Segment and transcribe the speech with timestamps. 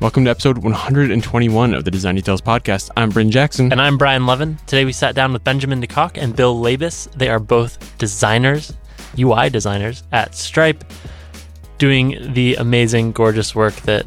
[0.00, 2.88] Welcome to episode 121 of the Design Details Podcast.
[2.96, 3.70] I'm Bryn Jackson.
[3.70, 4.56] And I'm Brian Lovin.
[4.64, 7.12] Today we sat down with Benjamin DeCock and Bill Labus.
[7.12, 8.72] They are both designers,
[9.18, 10.84] UI designers at Stripe,
[11.76, 14.06] doing the amazing, gorgeous work that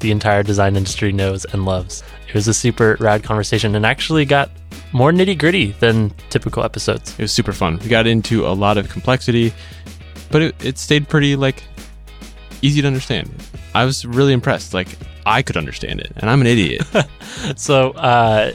[0.00, 2.02] the entire design industry knows and loves.
[2.26, 4.50] It was a super rad conversation and actually got
[4.90, 7.12] more nitty gritty than typical episodes.
[7.12, 7.78] It was super fun.
[7.84, 9.54] We got into a lot of complexity,
[10.32, 11.62] but it, it stayed pretty like
[12.62, 13.32] easy to understand.
[13.74, 14.74] I was really impressed.
[14.74, 14.88] Like
[15.26, 16.82] I could understand it, and I'm an idiot.
[17.56, 18.52] so uh,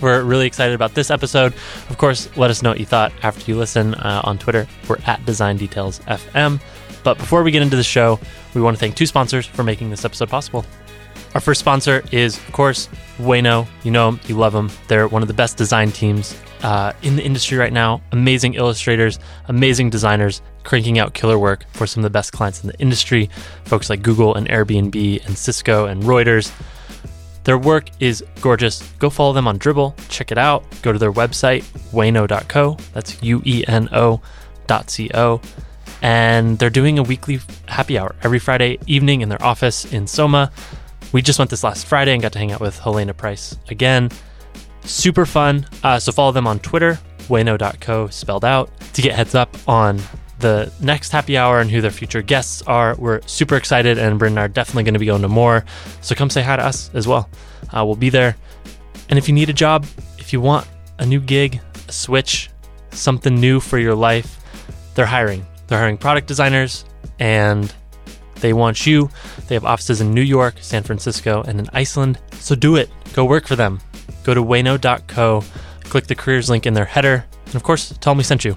[0.00, 1.52] we're really excited about this episode.
[1.88, 4.66] Of course, let us know what you thought after you listen uh, on Twitter.
[4.88, 6.60] We're at Design Details FM.
[7.02, 8.20] But before we get into the show,
[8.54, 10.64] we want to thank two sponsors for making this episode possible.
[11.34, 13.66] Our first sponsor is, of course, Ueno.
[13.84, 14.70] You know them, you love them.
[14.88, 18.02] They're one of the best design teams uh, in the industry right now.
[18.12, 22.68] Amazing illustrators, amazing designers, cranking out killer work for some of the best clients in
[22.68, 23.30] the industry.
[23.64, 26.52] Folks like Google and Airbnb and Cisco and Reuters.
[27.44, 28.82] Their work is gorgeous.
[28.98, 29.94] Go follow them on Dribbble.
[30.08, 30.64] Check it out.
[30.82, 32.76] Go to their website, ueno.co.
[32.92, 34.20] That's U E N O
[34.66, 35.40] dot C O.
[36.02, 40.50] And they're doing a weekly happy hour every Friday evening in their office in Soma.
[41.12, 44.10] We just went this last Friday and got to hang out with Helena Price again.
[44.82, 45.66] Super fun.
[45.82, 50.00] Uh, so follow them on Twitter, ueno.co spelled out, to get heads up on
[50.38, 52.94] the next happy hour and who their future guests are.
[52.96, 55.64] We're super excited, and Bryn are definitely going to be going to more.
[56.00, 57.28] So come say hi to us as well.
[57.76, 58.36] Uh, we'll be there.
[59.08, 59.86] And if you need a job,
[60.18, 60.66] if you want
[60.98, 62.50] a new gig, a switch,
[62.92, 64.38] something new for your life,
[64.94, 65.46] they're hiring.
[65.66, 66.84] They're hiring product designers
[67.18, 67.72] and
[68.40, 69.10] they want you.
[69.48, 72.18] They have offices in New York, San Francisco, and in Iceland.
[72.34, 72.90] So do it.
[73.12, 73.80] Go work for them.
[74.24, 75.44] Go to ueno.co,
[75.84, 78.56] click the careers link in their header, and of course, tell them we sent you.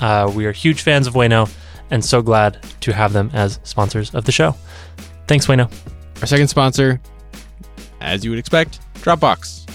[0.00, 1.50] Uh, we are huge fans of Ueno
[1.90, 4.54] and so glad to have them as sponsors of the show.
[5.26, 5.70] Thanks, Ueno.
[6.20, 7.00] Our second sponsor,
[8.00, 9.68] as you would expect, Dropbox.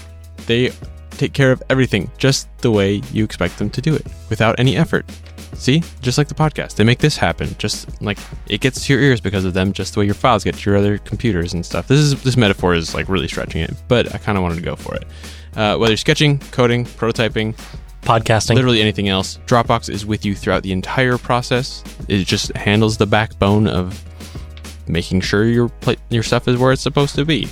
[0.46, 0.72] They
[1.10, 4.76] take care of everything just the way you expect them to do it without any
[4.76, 5.06] effort.
[5.54, 7.54] See, just like the podcast, they make this happen.
[7.58, 8.18] Just like
[8.48, 10.70] it gets to your ears because of them, just the way your files get to
[10.70, 11.88] your other computers and stuff.
[11.88, 14.62] This is this metaphor is like really stretching it, but I kind of wanted to
[14.62, 15.04] go for it.
[15.56, 17.58] Uh, whether you're sketching, coding, prototyping,
[18.02, 18.54] Podcasting.
[18.54, 21.82] literally anything else, Dropbox is with you throughout the entire process.
[22.08, 24.04] It just handles the backbone of
[24.86, 27.48] making sure your pla- your stuff is where it's supposed to be.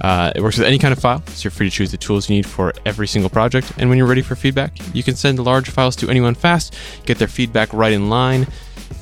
[0.00, 2.28] Uh, it works with any kind of file, so you're free to choose the tools
[2.28, 3.72] you need for every single project.
[3.78, 7.18] And when you're ready for feedback, you can send large files to anyone fast, get
[7.18, 8.46] their feedback right in line.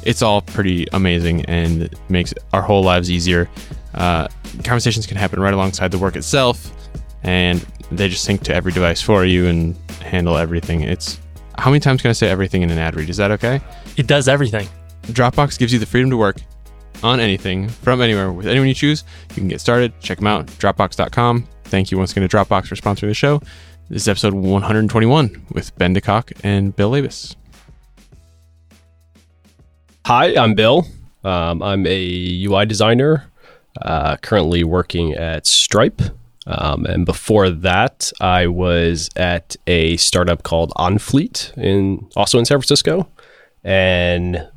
[0.02, 3.48] It's all pretty amazing and makes our whole lives easier.
[3.94, 4.28] Uh,
[4.64, 6.72] conversations can happen right alongside the work itself,
[7.22, 10.80] and they just sync to every device for you and handle everything.
[10.80, 11.20] It's
[11.58, 13.10] how many times can I say everything in an ad read?
[13.10, 13.60] Is that okay?
[13.96, 14.68] It does everything.
[15.08, 16.36] Dropbox gives you the freedom to work
[17.02, 19.04] on anything from anywhere with anyone you choose.
[19.30, 19.92] You can get started.
[20.00, 20.46] Check them out.
[20.46, 21.46] Dropbox.com.
[21.64, 23.40] Thank you once again to Dropbox for sponsoring the show.
[23.88, 27.36] This is episode 121 with Ben DeCock and Bill Labus.
[30.06, 30.86] Hi, I'm Bill.
[31.24, 33.30] Um, I'm a UI designer,
[33.82, 36.00] uh, currently working at Stripe.
[36.46, 42.58] Um, and before that, I was at a startup called OnFleet in also in San
[42.58, 43.08] Francisco.
[43.64, 44.48] And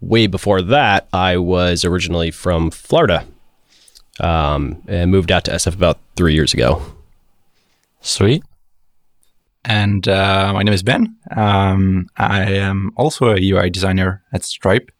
[0.00, 3.26] way before that, I was originally from Florida
[4.20, 6.82] um, and moved out to SF about three years ago.
[8.00, 8.44] Sweet.
[9.64, 11.16] And uh, my name is Ben.
[11.36, 14.90] Um, I am also a UI designer at Stripe.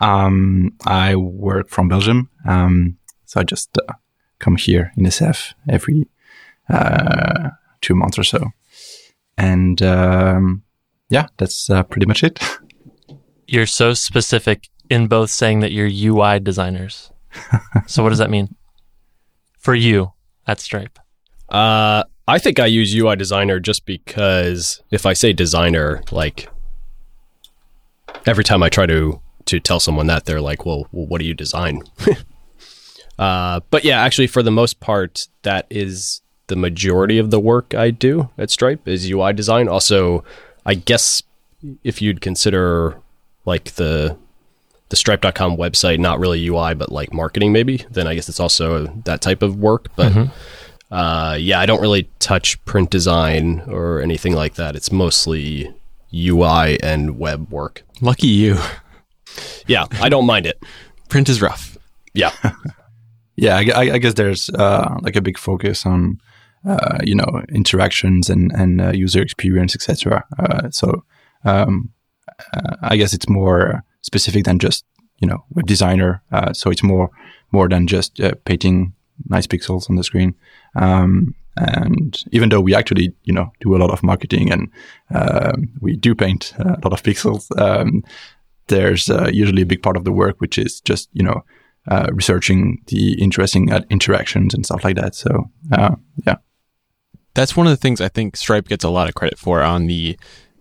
[0.00, 2.96] Um, I work from Belgium, um,
[3.26, 3.92] so I just uh,
[4.38, 6.08] come here in SF every
[6.70, 7.50] uh,
[7.82, 8.46] two months or so.
[9.36, 10.62] And um,
[11.10, 12.40] yeah, that's uh, pretty much it.
[13.50, 17.10] You're so specific in both saying that you're UI designers.
[17.88, 18.54] so what does that mean
[19.58, 20.12] for you
[20.46, 21.00] at Stripe?
[21.48, 26.48] Uh, I think I use UI designer just because if I say designer, like
[28.24, 31.26] every time I try to to tell someone that, they're like, "Well, well what do
[31.26, 31.82] you design?"
[33.18, 37.74] uh, but yeah, actually, for the most part, that is the majority of the work
[37.74, 39.66] I do at Stripe is UI design.
[39.66, 40.22] Also,
[40.64, 41.24] I guess
[41.82, 42.96] if you'd consider
[43.44, 44.16] like the
[44.90, 48.86] the stripe.com website not really UI but like marketing maybe, then I guess it's also
[49.04, 50.30] that type of work, but Mhm.
[50.90, 54.74] uh, yeah, I don't really touch print design or anything like that.
[54.74, 55.72] It's mostly
[56.12, 57.84] UI and web work.
[58.00, 58.58] Lucky you.
[59.68, 60.60] Yeah, I don't mind it.
[61.08, 61.78] Print is rough.
[62.14, 62.32] Yeah.
[63.36, 66.18] yeah, I, I- I guess there's uh, like a big focus on
[66.68, 70.24] uh, you know interactions and and uh, user experience, etc.
[70.38, 71.04] Uh, so
[71.44, 71.90] um,
[72.54, 74.84] uh, I guess it's more specific than just
[75.20, 76.22] you know web designer.
[76.32, 77.10] Uh, so it's more
[77.52, 78.92] more than just uh, painting
[79.28, 80.34] nice pixels on the screen.
[80.76, 84.70] Um, and even though we actually, you know, do a lot of marketing and
[85.14, 88.04] um, we do paint a lot of pixels, um,
[88.68, 91.44] there's uh, usually a big part of the work which is just, you know,
[91.88, 95.14] uh, researching the interesting uh, interactions and stuff like that.
[95.14, 95.96] So, uh,
[96.26, 96.36] yeah.
[97.34, 99.86] That's one of the things I think Stripe gets a lot of credit for on
[99.86, 100.18] the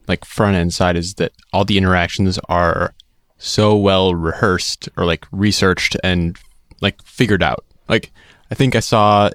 [0.10, 2.94] like front end side is that all the interactions are
[3.38, 6.38] so well rehearsed or like researched and
[6.82, 7.64] like figured out.
[7.88, 8.12] Like
[8.52, 9.30] I think I saw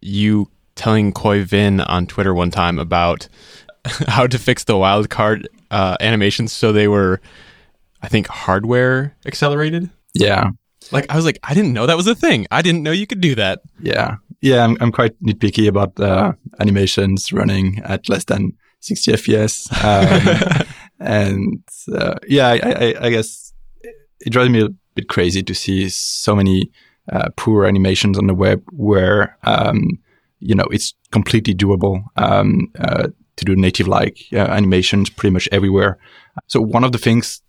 [0.00, 3.26] you telling Khoi Vinh on Twitter one time about
[4.06, 7.20] how to fix the wildcard uh, animations so they were,
[8.02, 9.88] I think, hardware accelerated.
[10.14, 10.50] Yeah.
[10.90, 12.46] Like I was like, I didn't know that was a thing.
[12.50, 13.62] I didn't know you could do that.
[13.80, 14.16] Yeah.
[14.42, 14.62] Yeah.
[14.64, 19.72] I'm, I'm quite nitpicky about uh, animations running at less than 60 FPS.
[19.84, 20.66] Um,
[21.00, 21.62] and
[21.92, 23.52] uh, yeah, I, I, I, guess
[24.20, 26.70] it drives me a bit crazy to see so many
[27.10, 29.98] uh, poor animations on the web where um,
[30.38, 35.48] you know it's completely doable um, uh, to do native like uh, animations pretty much
[35.50, 35.98] everywhere.
[36.46, 37.42] So one of the things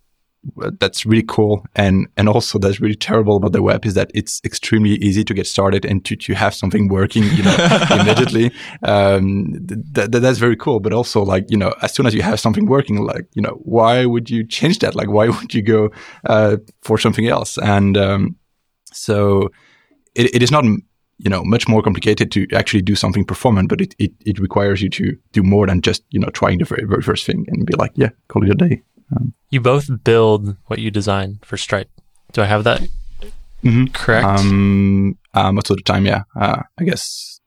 [0.78, 1.64] that's really cool.
[1.74, 5.34] And and also that's really terrible about the web is that it's extremely easy to
[5.34, 7.56] get started and to, to have something working you know
[7.90, 8.52] immediately.
[8.82, 10.80] Um th- th- that's very cool.
[10.80, 13.58] But also like you know as soon as you have something working like you know
[13.62, 14.94] why would you change that?
[14.94, 15.90] Like why would you go
[16.26, 17.58] uh, for something else?
[17.58, 18.36] And um
[18.92, 19.50] so
[20.14, 20.64] it, it is not
[21.18, 24.82] you know much more complicated to actually do something performant but it, it, it requires
[24.82, 27.66] you to do more than just you know trying the very, very first thing and
[27.66, 28.82] be like yeah call it a day
[29.14, 31.90] um, you both build what you design for stripe.
[32.32, 32.80] Do i have that
[33.62, 33.86] mm-hmm.
[33.86, 34.26] correct?
[34.26, 36.24] Um, uh, most of the time yeah.
[36.36, 37.40] Uh, i guess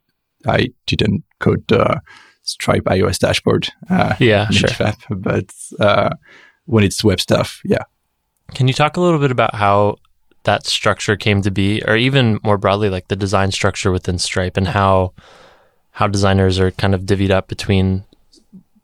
[0.46, 2.02] i didn't code the
[2.44, 4.70] stripe ios dashboard uh, yeah sure.
[4.80, 5.50] app, but
[5.80, 6.10] uh,
[6.66, 7.84] when it's web stuff yeah.
[8.54, 9.98] Can you talk a little bit about how
[10.48, 14.58] that structure came to be, or even more broadly, like the design structure within Stripe
[14.58, 15.14] and how
[15.92, 18.06] how designers are kind of divvied up between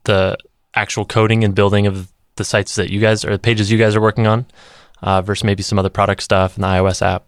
[0.04, 0.38] the
[0.76, 3.96] actual coding and building of the sites that you guys or the pages you guys
[3.96, 4.46] are working on
[5.02, 7.26] uh, versus maybe some other product stuff in the iOS app.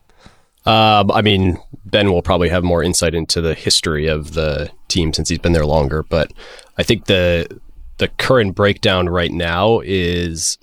[0.65, 5.13] Um, I mean, Ben will probably have more insight into the history of the team
[5.13, 6.31] since he's been there longer, but
[6.77, 7.59] I think the
[7.97, 10.57] the current breakdown right now is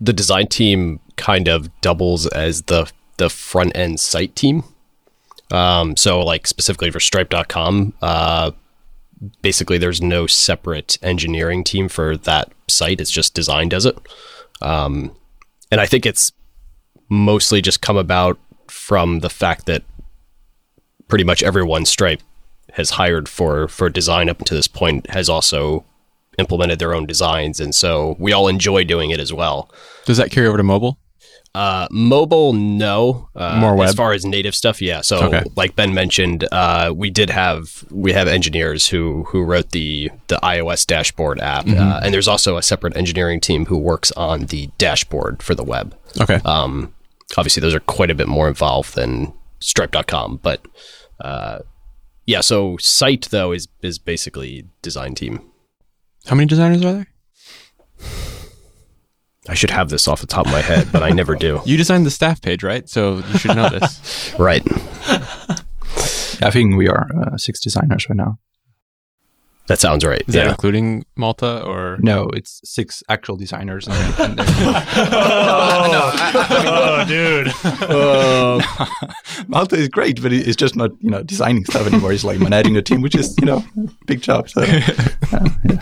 [0.00, 4.64] the design team kind of doubles as the the front end site team.
[5.52, 8.50] Um, so like specifically for stripe.com, uh,
[9.42, 13.00] basically there's no separate engineering team for that site.
[13.00, 13.96] It's just design does it.
[14.60, 15.14] Um,
[15.70, 16.32] and I think it's
[17.08, 18.38] mostly just come about
[18.68, 19.82] from the fact that
[21.08, 22.22] pretty much everyone Stripe
[22.72, 25.84] has hired for for design up until this point has also
[26.38, 29.70] implemented their own designs, and so we all enjoy doing it as well.
[30.06, 30.98] Does that carry over to mobile?
[31.54, 33.28] Uh, mobile, no.
[33.36, 33.88] Uh, More web?
[33.90, 35.02] as far as native stuff, yeah.
[35.02, 35.42] So, Okay.
[35.54, 40.36] like Ben mentioned, uh, we did have we have engineers who who wrote the the
[40.42, 44.70] iOS dashboard app, uh, and there's also a separate engineering team who works on the
[44.78, 45.94] dashboard for the web.
[46.18, 46.40] Okay.
[46.46, 46.94] Um,
[47.36, 50.64] obviously, those are quite a bit more involved than Stripe.com, but
[51.20, 51.58] uh,
[52.24, 52.40] yeah.
[52.40, 55.42] So, site though is is basically design team.
[56.26, 57.08] How many designers are there?
[59.48, 61.60] I should have this off the top of my head, but I never do.
[61.72, 62.88] You designed the staff page, right?
[62.88, 64.34] So you should know this.
[64.38, 64.62] Right.
[66.42, 68.38] I think we are uh, six designers right now.
[69.68, 70.22] That sounds right.
[70.26, 71.98] Is that including Malta or?
[72.00, 73.86] No, it's six actual designers.
[74.18, 74.40] And, and
[76.64, 77.52] oh, dude.
[79.48, 82.12] Malta is great, but it's just not you know designing stuff anymore.
[82.12, 83.64] It's like managing a team, which is you know
[84.06, 84.48] big job.
[84.50, 84.66] So uh,
[85.64, 85.80] yeah.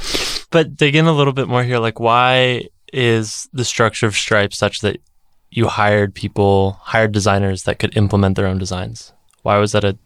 [0.50, 1.78] But dig in a little bit more here.
[1.78, 5.00] Like, why is the structure of Stripe such that
[5.50, 9.12] you hired people, hired designers that could implement their own designs?
[9.42, 9.98] Why was that a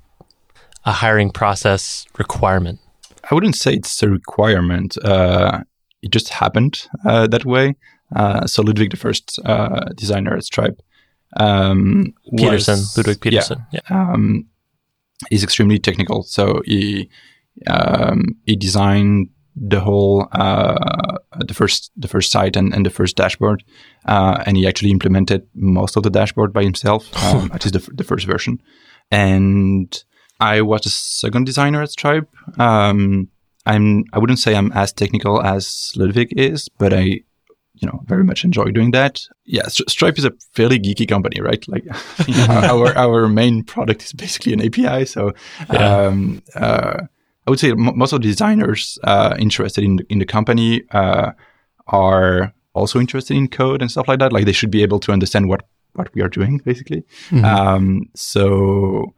[0.86, 2.78] a hiring process requirement?
[3.30, 4.98] I wouldn't say it's a requirement.
[5.02, 5.60] Uh,
[6.02, 7.74] it just happened uh, that way.
[8.14, 10.80] Uh, so Ludwig, the first uh, designer at Stripe,
[11.38, 13.66] um, Pettersson, was- Ludwig yeah, Pettersson.
[13.72, 13.80] Yeah.
[13.88, 14.46] um,
[15.30, 16.22] he's extremely technical.
[16.22, 17.08] So he
[17.66, 23.16] um, he designed the whole uh, the first the first site and, and the first
[23.16, 23.64] dashboard,
[24.06, 27.94] uh, and he actually implemented most of the dashboard by himself, um, at least the,
[27.94, 28.61] the first version.
[29.11, 30.04] And
[30.40, 32.28] I was a second designer at Stripe.
[32.58, 33.28] Um,
[33.66, 37.20] I'm I wouldn't say I'm as technical as Ludwig is, but I
[37.75, 39.23] you know very much enjoy doing that.
[39.44, 41.66] Yeah, Stri- Stripe is a fairly geeky company, right?
[41.68, 41.84] Like
[42.26, 45.32] you know, our our main product is basically an API, so
[45.70, 47.02] um, uh,
[47.46, 51.32] I would say most of the designers uh, interested in the, in the company uh,
[51.86, 54.32] are also interested in code and stuff like that.
[54.32, 57.04] Like they should be able to understand what what we are doing, basically.
[57.44, 59.14] Um, so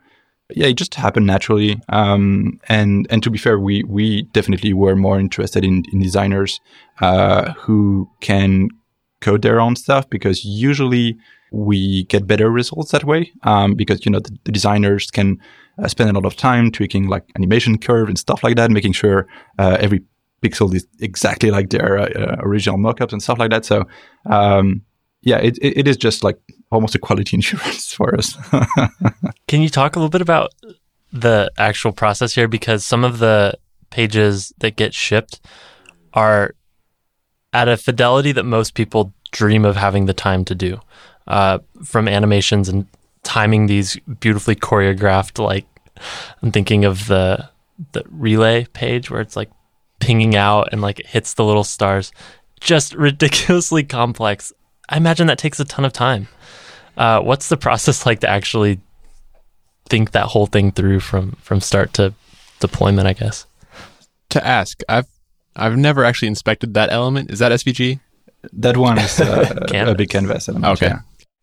[0.54, 1.80] yeah, it just happened naturally.
[1.88, 6.61] Um, and and to be fair, we we definitely were more interested in, in designers
[7.00, 8.68] uh, who can
[9.21, 11.16] code their own stuff because usually
[11.50, 13.33] we get better results that way.
[13.42, 15.40] Um, because you know the, the designers can
[15.83, 18.92] uh, spend a lot of time tweaking like animation curve and stuff like that, making
[18.92, 19.26] sure
[19.59, 20.02] uh, every
[20.42, 23.64] pixel is exactly like their uh, original mockups and stuff like that.
[23.64, 23.85] So
[24.26, 24.83] um,
[25.23, 26.38] yeah, it, it, it is just like
[26.71, 28.37] almost a quality insurance for us.
[29.49, 30.52] Can you talk a little bit about
[31.12, 32.49] the actual process here?
[32.49, 33.54] Because some of the
[33.90, 35.40] pages that get shipped
[36.14, 36.54] are
[37.52, 40.80] at a fidelity that most people dream of having the time to do.
[41.26, 42.87] Uh, from animations and
[43.26, 45.66] timing these beautifully choreographed, like
[46.42, 47.49] I'm thinking of the
[47.92, 49.50] the relay page where it's like
[49.99, 52.12] pinging out and like it hits the little stars.
[52.61, 54.52] Just ridiculously complex.
[54.88, 56.28] I imagine that takes a ton of time.
[56.97, 58.80] Uh, what's the process like to actually
[59.88, 62.14] think that whole thing through from from start to
[62.61, 63.06] deployment?
[63.09, 63.47] I guess.
[64.30, 65.06] To ask, I've
[65.56, 67.30] I've never actually inspected that element.
[67.30, 68.00] Is that SVG?
[68.52, 69.97] That one is uh, a Canvas.
[69.97, 70.73] big canvas element.
[70.75, 70.87] Okay.
[70.88, 71.00] yeah.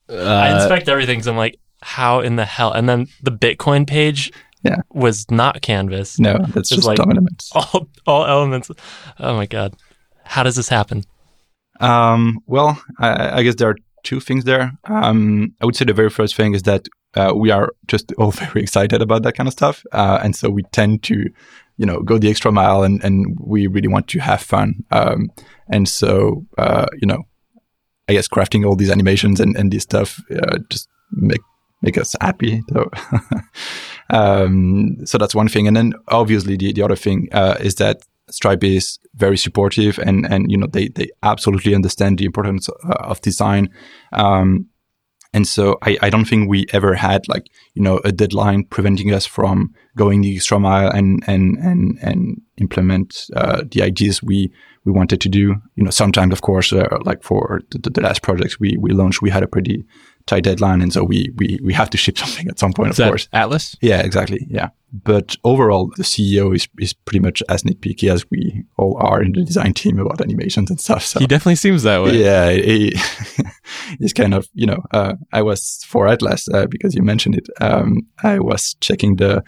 [0.10, 2.72] I Uh, inspect everything, so I'm like, how in the hell?
[2.72, 4.32] And then the Bitcoin page
[4.63, 4.78] Yeah.
[4.92, 6.20] was not Canvas.
[6.20, 7.52] No, that's It's just like- elements.
[7.56, 8.72] All all elements.
[9.20, 9.75] Oh my god,
[10.25, 11.04] how does this happen?
[11.80, 14.72] Um, well, I, I guess there are two things there.
[14.86, 18.32] Um, I would say the very first thing is that uh, we are just all
[18.46, 21.16] very excited about that kind of stuff, uh, and so we tend to,
[21.78, 24.84] you know, go the extra mile, and, and we really want to have fun.
[24.92, 25.30] Um,
[25.70, 27.24] and so, uh, you know,
[28.10, 31.42] I guess crafting all these animations and, and this stuff uh, just make
[31.84, 32.63] make us happy.
[32.74, 32.90] So,
[34.10, 35.68] um, so that's one thing.
[35.68, 40.25] And then obviously the, the other thing uh, is that Stripe is very supportive and,
[40.25, 43.70] and, you know, they, they absolutely understand the importance uh, of design.
[44.13, 44.68] Um,
[45.34, 49.13] and so I, I don't think we ever had like, you know, a deadline preventing
[49.13, 54.52] us from going the extra mile and, and, and, and implement, uh, the ideas we,
[54.86, 55.56] we wanted to do.
[55.75, 59.22] You know, sometimes, of course, uh, like for the, the last projects we, we launched,
[59.22, 59.84] we had a pretty
[60.25, 60.82] tight deadline.
[60.82, 63.27] And so we, we, we have to ship something at some point, Is of course.
[63.34, 63.75] Atlas?
[63.82, 64.46] Yeah, exactly.
[64.50, 64.70] Yeah.
[64.92, 69.32] But overall, the CEO is, is pretty much as nitpicky as we all are in
[69.32, 71.03] the design team about animations and stuff.
[71.03, 72.22] So He definitely seems that way.
[72.22, 72.96] yeah, he,
[74.00, 77.48] he's kind of, you know, uh, I was for Atlas, uh, because you mentioned it.
[77.60, 79.44] Um, I was checking the,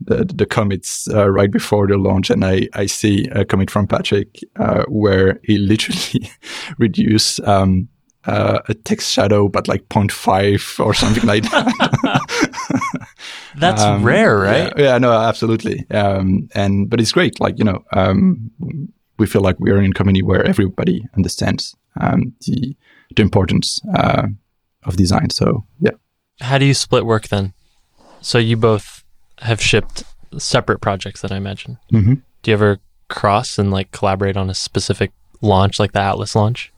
[0.00, 3.86] the, the commits, uh, right before the launch and I, I see a commit from
[3.86, 6.30] Patrick, uh, where he literally
[6.78, 7.88] reduced, um,
[8.28, 13.08] uh, a text shadow, but like 0.5 or something like that.
[13.56, 14.72] That's Um, rare, right?
[14.76, 15.86] Yeah, yeah, no, absolutely.
[15.90, 17.40] Um, and but it's great.
[17.40, 18.50] Like you know, um,
[19.18, 22.76] we feel like we are in a company where everybody understands um, the
[23.16, 24.26] the importance uh,
[24.84, 25.30] of design.
[25.30, 25.96] So yeah,
[26.40, 27.52] How do you split work then?
[28.20, 29.04] So you both
[29.40, 30.04] have shipped
[30.36, 31.78] separate projects, then I imagine.
[31.92, 32.14] mm-hmm.
[32.42, 36.72] Do you ever cross and like collaborate on a specific launch, like the Atlas launch?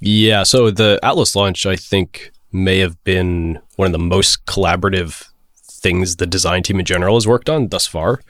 [0.00, 5.24] Yeah, so the Atlas launch, I think, may have been one of the most collaborative
[5.56, 8.20] things the design team in general has worked on thus far,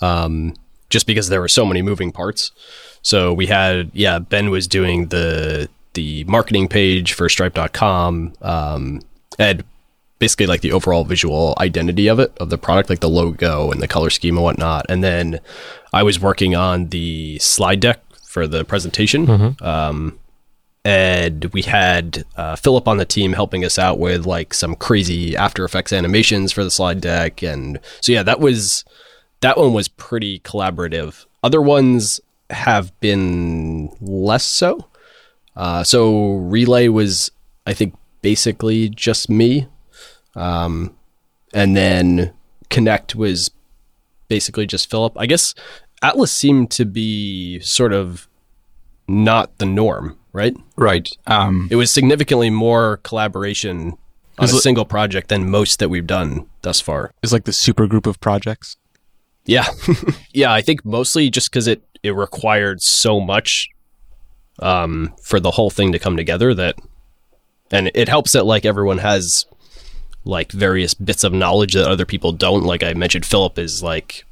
[0.00, 0.54] um,
[0.90, 2.52] just because there were so many moving parts.
[3.02, 9.02] So we had, yeah, Ben was doing the the marketing page for Stripe.com, um,
[9.38, 9.62] and
[10.18, 13.82] basically like the overall visual identity of it, of the product, like the logo and
[13.82, 14.86] the color scheme and whatnot.
[14.88, 15.40] And then
[15.92, 19.26] I was working on the slide deck for the presentation.
[19.60, 20.18] Um,
[20.84, 25.36] and we had uh, Philip on the team helping us out with like some crazy
[25.36, 28.84] After Effects animations for the slide deck, and so yeah, that was
[29.40, 31.26] that one was pretty collaborative.
[31.42, 32.20] Other ones
[32.50, 34.88] have been less so.
[35.54, 37.30] Uh, so Relay was,
[37.66, 39.66] I think, basically just me,
[40.34, 40.96] um,
[41.52, 42.32] and then
[42.70, 43.50] Connect was
[44.28, 45.12] basically just Philip.
[45.18, 45.54] I guess
[46.02, 48.28] Atlas seemed to be sort of
[49.06, 50.56] not the norm, right?
[50.76, 51.08] right.
[51.26, 53.96] Um, It was significantly more collaboration
[54.38, 57.12] on a single project than most that we've done thus far.
[57.22, 58.76] It's like the super group of projects.
[59.44, 59.66] Yeah.
[60.32, 63.68] yeah, I think mostly just because it, it required so much
[64.60, 66.76] um, for the whole thing to come together that,
[67.70, 69.46] and it helps that like everyone has
[70.24, 72.64] like various bits of knowledge that other people don't.
[72.64, 74.24] Like I mentioned, Philip is like,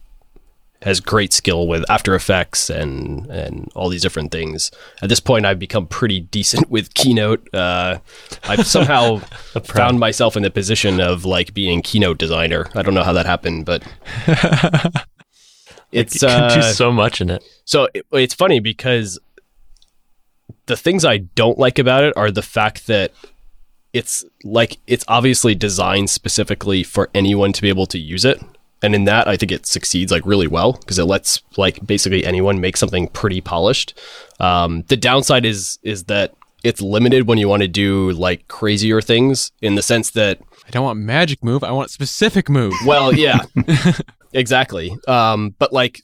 [0.82, 4.70] has great skill with After Effects and and all these different things.
[5.02, 7.52] At this point, I've become pretty decent with Keynote.
[7.54, 7.98] Uh,
[8.44, 9.18] I've somehow
[9.64, 12.68] found myself in the position of like being Keynote designer.
[12.74, 13.82] I don't know how that happened, but
[15.92, 17.44] it's do uh, so much in it.
[17.64, 19.18] so it, it's funny because
[20.66, 23.12] the things I don't like about it are the fact that
[23.92, 28.40] it's like it's obviously designed specifically for anyone to be able to use it.
[28.82, 32.24] And in that, I think it succeeds like really well because it lets like basically
[32.24, 33.98] anyone make something pretty polished.
[34.38, 39.00] Um, the downside is is that it's limited when you want to do like crazier
[39.00, 41.64] things in the sense that I don't want magic move.
[41.64, 42.74] I want specific move.
[42.86, 43.40] well, yeah,
[44.32, 44.96] exactly.
[45.08, 46.02] Um, but like,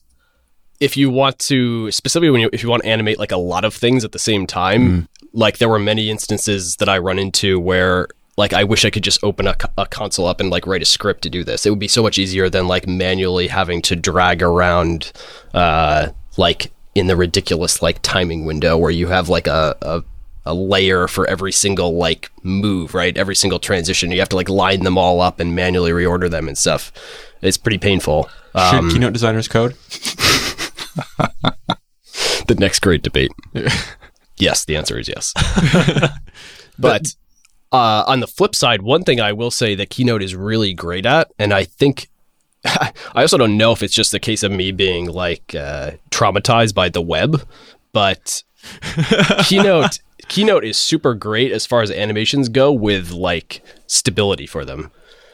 [0.81, 3.65] if you want to specifically when you if you want to animate like a lot
[3.65, 7.59] of things at the same time, like there were many instances that I run into
[7.61, 10.83] where like I wish I could just open a, a console up and like write
[10.83, 11.65] a script to do this.
[11.65, 15.13] It would be so much easier than like manually having to drag around,
[15.55, 20.03] uh, like in the ridiculous like timing window where you have like a, a
[20.47, 23.17] a layer for every single like move, right?
[23.17, 24.13] Every single transition.
[24.13, 26.93] You have to like line them all up and manually reorder them and stuff.
[27.43, 28.31] It's pretty painful.
[28.55, 29.75] Should Um, Keynote designers code?
[32.47, 33.33] the next great debate.
[34.37, 35.33] yes, the answer is yes.
[36.79, 37.15] but
[37.77, 41.05] uh, on the flip side, one thing I will say that Keynote is really great
[41.05, 42.09] at, and I think
[42.65, 46.75] I also don't know if it's just a case of me being like uh, traumatized
[46.75, 47.47] by the web,
[47.93, 48.43] but
[49.45, 54.91] Keynote Keynote is super great as far as animations go with like stability for them.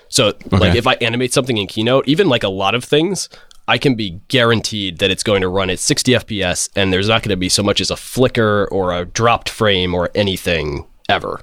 [0.08, 3.30] So like if I animate something in Keynote, even like a lot of things,
[3.66, 7.22] I can be guaranteed that it's going to run at 60 FPS and there's not
[7.22, 11.40] going to be so much as a flicker or a dropped frame or anything ever.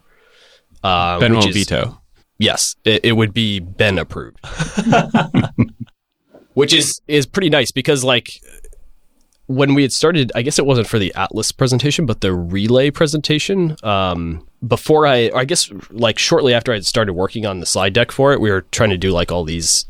[0.83, 2.01] Uh, Ben which won't is- veto.
[2.41, 4.39] Yes, it, it would be Ben approved.
[6.53, 8.41] Which is is pretty nice because like
[9.45, 12.91] when we had started, I guess it wasn't for the Atlas presentation, but the relay
[12.91, 13.75] presentation.
[13.83, 17.93] Um, before I, I guess like shortly after I had started working on the slide
[17.93, 19.85] deck for it, we were trying to do like all these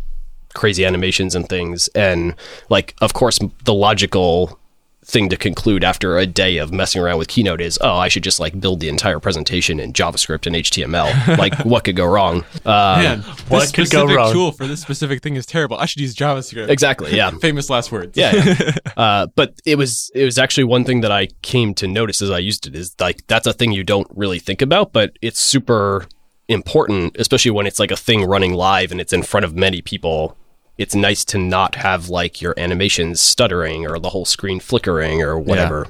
[0.54, 2.36] crazy animations and things, and
[2.70, 4.60] like of course the logical
[5.06, 8.24] thing to conclude after a day of messing around with Keynote is, oh, I should
[8.24, 11.38] just like build the entire presentation in JavaScript and HTML.
[11.38, 12.46] like, what could go wrong?
[12.66, 14.34] Um, Man, what this could go specific wrong?
[14.34, 15.78] tool for this specific thing is terrible.
[15.78, 16.70] I should use JavaScript.
[16.70, 17.16] exactly.
[17.16, 17.32] Yeah.
[17.42, 18.18] Famous last words.
[18.18, 18.72] Yeah, yeah.
[18.98, 22.32] uh, but it was it was actually one thing that I came to notice as
[22.32, 25.40] I used it is like that's a thing you don't really think about, but it's
[25.40, 26.08] super
[26.48, 29.82] important, especially when it's like a thing running live and it's in front of many
[29.82, 30.36] people.
[30.80, 35.38] It's nice to not have like your animations stuttering or the whole screen flickering or
[35.38, 35.88] whatever.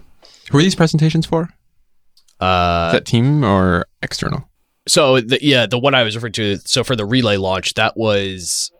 [0.51, 1.49] Who are these presentations for?
[2.39, 4.49] Uh, that team or external?
[4.87, 6.57] So the, yeah, the one I was referring to.
[6.65, 8.71] So for the relay launch, that was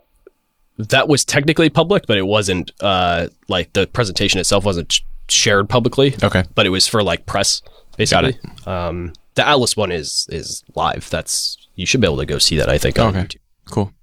[0.78, 6.16] that was technically public, but it wasn't uh, like the presentation itself wasn't shared publicly.
[6.24, 6.44] Okay.
[6.56, 7.62] but it was for like press,
[7.98, 8.40] basically.
[8.66, 11.08] Um, the Atlas one is is live.
[11.12, 12.68] That's you should be able to go see that.
[12.70, 12.98] I think.
[12.98, 13.28] On Okay.
[13.28, 13.38] YouTube.
[13.70, 13.94] Cool.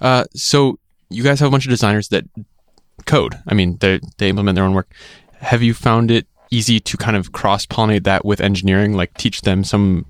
[0.00, 0.78] Uh, so
[1.10, 2.24] you guys have a bunch of designers that
[3.06, 3.34] code.
[3.46, 4.92] I mean, they they implement their own work.
[5.40, 8.94] Have you found it easy to kind of cross pollinate that with engineering?
[8.94, 10.06] Like teach them some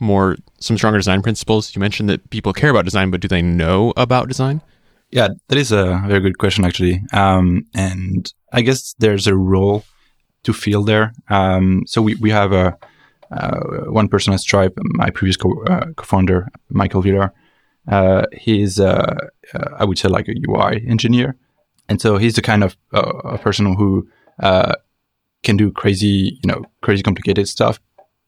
[0.00, 1.74] more some stronger design principles.
[1.74, 4.62] You mentioned that people care about design, but do they know about design?
[5.10, 7.02] Yeah, that is a very good question, actually.
[7.12, 9.84] Um, and I guess there's a role
[10.44, 11.12] to fill there.
[11.28, 12.78] Um, so we, we have a
[13.32, 17.32] uh, one person at Stripe, my previous co- uh, co-founder, Michael Villar.
[17.88, 19.16] Uh, he's, uh,
[19.54, 21.36] uh, I would say, like a UI engineer,
[21.88, 24.08] and so he's the kind of uh, a person who
[24.42, 24.74] uh,
[25.42, 27.80] can do crazy, you know, crazy complicated stuff,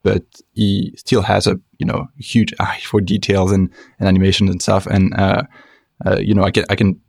[0.03, 4.63] but he still has a you know huge eye for details and, and animations and
[4.63, 5.13] stuff, and
[6.19, 7.01] you know, I can I can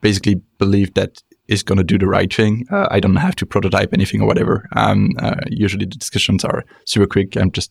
[0.00, 2.66] basically believe that is going to do the right thing.
[2.70, 4.68] Uh, I don't have to prototype anything or whatever.
[4.76, 7.36] Um, uh, usually the discussions are super quick.
[7.36, 7.70] I'm just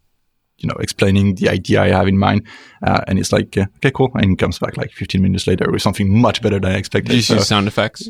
[0.63, 2.47] you know explaining the idea I have in mind,
[2.87, 5.69] uh, and it's like uh, okay, cool, and he comes back like 15 minutes later
[5.71, 7.09] with something much better than I expected.
[7.09, 8.09] Did you So, use sound effects?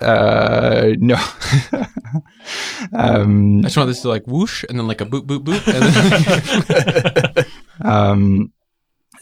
[0.00, 1.16] uh, no.
[2.92, 5.62] um, I just want this to like whoosh and then like a boop boop boop.
[5.66, 7.44] And then
[7.82, 8.52] Um,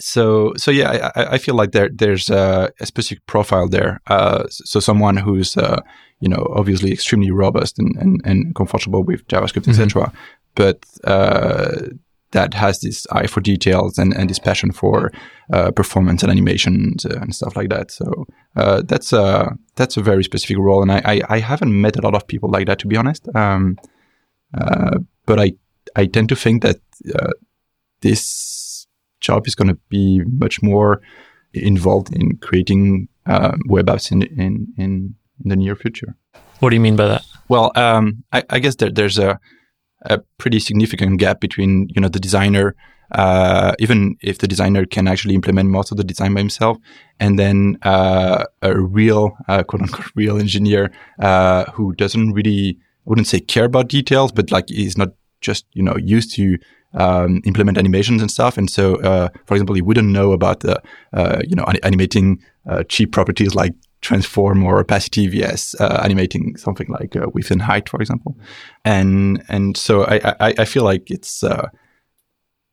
[0.00, 4.00] so so yeah, I, I- I feel like there there's a, a specific profile there.
[4.06, 5.80] Uh, so someone who's uh,
[6.20, 10.12] you know obviously extremely robust and, and, and comfortable with JavaScript, etc.
[10.54, 11.88] But uh,
[12.32, 15.10] that has this eye for details and, and this passion for
[15.52, 17.90] uh, performance and animations uh, and stuff like that.
[17.90, 21.96] So uh, that's a that's a very specific role, and I, I, I haven't met
[21.96, 23.28] a lot of people like that to be honest.
[23.34, 23.78] Um,
[24.58, 25.52] uh, but I
[25.96, 26.80] I tend to think that
[27.14, 27.32] uh,
[28.00, 28.86] this
[29.20, 31.00] job is going to be much more
[31.52, 35.14] involved in creating uh, web apps in, in in
[35.44, 36.14] the near future.
[36.60, 37.22] What do you mean by that?
[37.48, 39.38] Well, um, I, I guess there, there's a
[40.02, 42.74] a pretty significant gap between you know the designer,
[43.12, 46.78] uh, even if the designer can actually implement most of the design by himself,
[47.18, 53.26] and then uh, a real uh, quote unquote real engineer uh, who doesn't really wouldn't
[53.26, 56.58] say care about details, but like is not just you know used to
[56.94, 58.56] um, implement animations and stuff.
[58.56, 60.80] And so, uh, for example, he wouldn't know about the,
[61.12, 62.42] uh, you know, an- animating
[62.88, 67.88] cheap properties like transform or opacity vs uh, animating something like uh, width and height,
[67.88, 68.36] for example.
[68.84, 71.68] And and so I I, I feel like it's uh,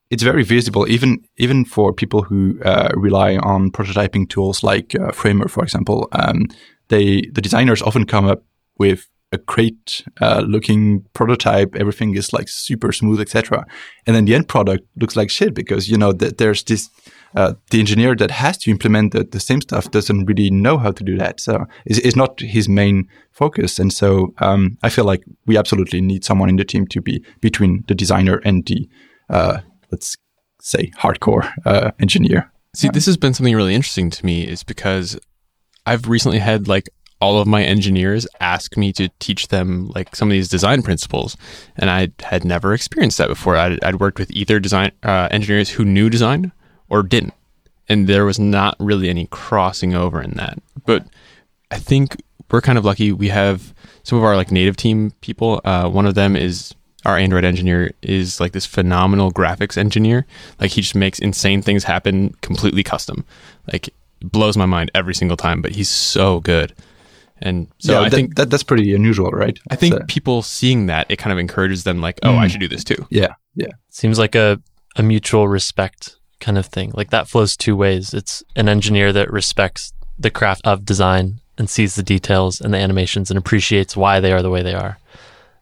[0.09, 5.11] it's very visible even even for people who uh, rely on prototyping tools like uh,
[5.11, 6.07] Framer, for example.
[6.11, 6.47] Um,
[6.89, 8.43] they the designers often come up
[8.77, 11.75] with a great uh, looking prototype.
[11.75, 13.65] Everything is like super smooth, etc.
[14.05, 16.89] And then the end product looks like shit because you know that there's this.
[17.35, 20.91] Uh, the engineer that has to implement the, the same stuff doesn't really know how
[20.91, 21.39] to do that.
[21.39, 23.77] So it's, it's not his main focus.
[23.77, 27.23] And so um, I feel like we absolutely need someone in the team to be
[27.41, 28.87] between the designer and the
[29.29, 29.59] uh,
[29.91, 30.15] let's
[30.61, 32.51] say hardcore uh, engineer.
[32.73, 35.17] See, this has been something really interesting to me is because
[35.85, 36.89] I've recently had like
[37.21, 41.37] all of my engineers ask me to teach them like some of these design principles,
[41.77, 43.55] and I had never experienced that before.
[43.55, 46.51] I'd, I'd worked with either design uh, engineers who knew design
[46.89, 47.33] or didn't,
[47.89, 50.59] and there was not really any crossing over in that.
[50.85, 51.05] But
[51.71, 52.21] I think
[52.51, 53.11] we're kind of lucky.
[53.11, 55.61] We have some of our like native team people.
[55.65, 56.73] Uh, one of them is
[57.05, 60.25] our Android engineer is like this phenomenal graphics engineer.
[60.59, 63.25] Like he just makes insane things happen completely custom.
[63.71, 63.89] Like
[64.21, 66.73] blows my mind every single time, but he's so good.
[67.41, 69.59] And so yeah, I that, think that that's pretty unusual, right?
[69.69, 72.61] I think So- people seeing that it kind of encourages them like, oh, I should
[72.61, 73.05] do this too.
[73.09, 74.59] yeah, yeah, Seems like a,
[74.95, 76.91] a mutual respect kind of thing.
[76.93, 78.13] Like that flows two ways.
[78.13, 82.77] It's an engineer that respects the craft of design and sees the details and the
[82.77, 84.97] animations and appreciates why they are the way they are.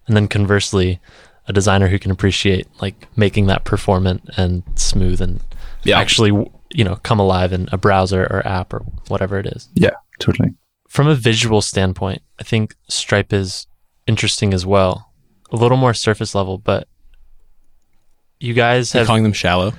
[0.07, 0.99] And then conversely,
[1.47, 5.39] a designer who can appreciate like making that performant and smooth and
[5.83, 5.99] Yeah.
[5.99, 6.29] actually,
[6.73, 9.69] you know, come alive in a browser or app or whatever it is.
[9.75, 10.53] yeah, totally.
[10.89, 13.67] From a visual standpoint, I think Stripe is
[14.07, 15.11] interesting as well.
[15.51, 16.87] A little more surface level, but
[18.39, 19.73] you guys You're have calling them shallow.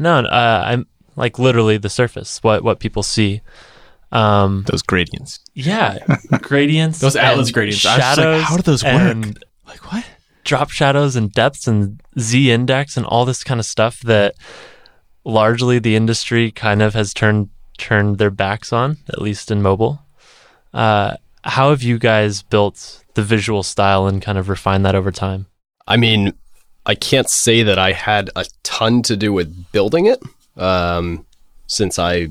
[0.00, 0.86] No, uh, I'm
[1.16, 3.42] like literally the surface, what what people see.
[4.12, 5.38] Um, Those gradients.
[5.54, 5.98] yeah,
[6.42, 7.84] gradients, Those atlas gradients.
[7.84, 9.24] Was like, shadows, how do those work?
[9.68, 10.04] Like what?
[10.42, 14.34] Drop shadows and depths and Z index and all this kind of stuff that
[15.24, 20.02] largely the industry kind of has turned turned their backs on, at least in mobile.
[20.74, 25.10] Uh, how have you guys built the visual style and kind of refined that over
[25.10, 25.46] time?
[25.86, 26.32] I mean,
[26.86, 30.22] I can't say that I had a ton to do with building it,
[30.56, 31.26] um,
[31.66, 32.28] since I,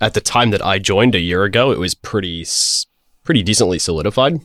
[0.00, 2.46] at the time that I joined a year ago, it was pretty,
[3.24, 4.40] pretty decently solidified.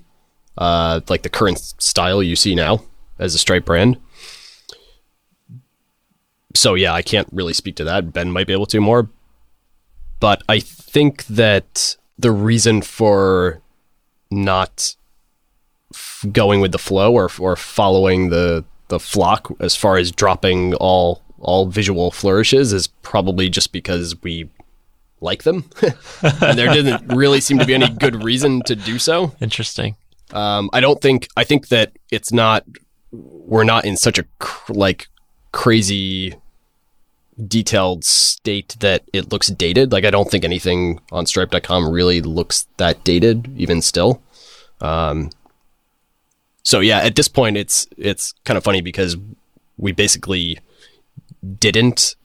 [0.58, 2.84] Uh, like the current style you see now
[3.20, 3.98] as a Stripe brand.
[6.54, 8.12] So yeah, I can't really speak to that.
[8.12, 9.10] Ben might be able to more,
[10.20, 13.62] but I think that the reason for
[14.30, 14.96] not
[16.32, 21.22] going with the flow or or following the the flock as far as dropping all
[21.40, 24.48] all visual flourishes is probably just because we
[25.22, 25.64] like them.
[26.42, 29.34] And there didn't really seem to be any good reason to do so.
[29.42, 29.96] Interesting.
[30.34, 32.64] um, i don't think i think that it's not
[33.12, 35.08] we're not in such a cr- like
[35.52, 36.36] crazy
[37.48, 39.92] detailed state that it looks dated.
[39.92, 44.22] Like i don't think anything on stripe.com really looks that dated even still.
[44.80, 45.30] Um,
[46.64, 49.18] so yeah, at this point, it's it's kind of funny because
[49.78, 50.60] we basically
[51.60, 52.16] didn't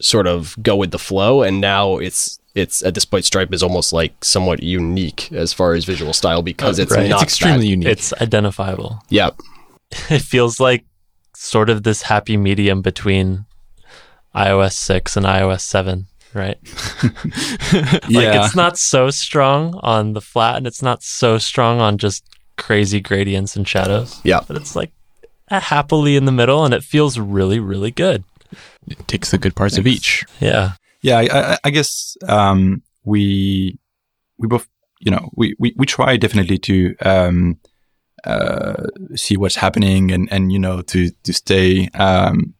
[0.00, 3.62] sort of go with the flow, and now it's it's at this point, Stripe is
[3.62, 7.08] almost like somewhat unique as far as visual style because uh, it's right.
[7.08, 7.88] not It's extremely that- unique.
[7.88, 9.00] It's identifiable.
[9.08, 9.30] Yeah,
[10.10, 10.84] it feels like
[11.34, 13.46] sort of this happy medium between
[14.34, 16.58] iOS 6 and iOS 7, right?
[17.72, 21.96] Like yeah, it's not so strong on the flat and it's not so strong on
[21.98, 22.24] just
[22.58, 24.40] crazy gradients and shadows, yeah.
[24.46, 24.92] but it's like
[25.48, 28.24] happily in the middle and it feels really, really good.
[28.86, 30.24] it takes the good parts of each.
[30.40, 30.72] Yeah.
[31.00, 31.18] yeah.
[31.18, 33.78] I, I, I guess um, we
[34.36, 34.68] we both,
[35.00, 37.58] you know, we we, we try definitely to um,
[38.24, 42.54] uh, see what's happening and and you know to to stay um,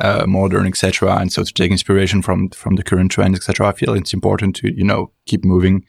[0.00, 1.16] uh, modern, etc.
[1.16, 3.68] And so to take inspiration from from the current trends, etc.
[3.68, 5.84] I feel it's important to you know keep moving.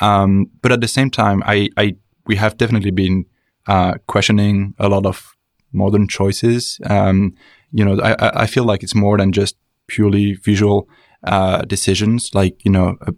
[0.00, 1.96] Um, but at the same time, I, I
[2.28, 3.24] we have definitely been
[3.66, 5.34] uh, questioning a lot of
[5.72, 6.78] modern choices.
[6.86, 7.34] Um,
[7.72, 9.56] you know, I, I- feel like it's more than just
[9.88, 10.88] purely visual
[11.24, 12.30] uh, decisions.
[12.34, 13.12] Like you know, uh,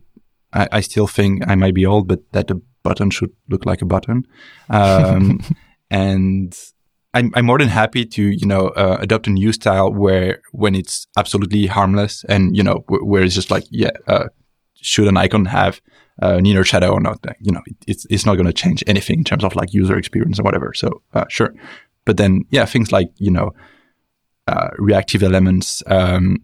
[0.53, 3.83] I, I still think I might be old, but that the button should look like
[3.83, 4.25] a button.
[4.71, 5.41] Um,
[5.91, 6.57] and
[7.15, 10.75] I'm, I'm more than happy to you know uh, adopt a new style where when
[10.75, 14.27] it's absolutely harmless and you know wh- where it's just like yeah uh,
[14.75, 15.81] should an icon have
[16.23, 19.25] uh, inner shadow or not you know it's it's not going to change anything in
[19.25, 21.55] terms of like user experience or whatever so uh, sure
[22.05, 23.53] but then yeah things like you know
[24.51, 26.43] uh, reactive elements, um,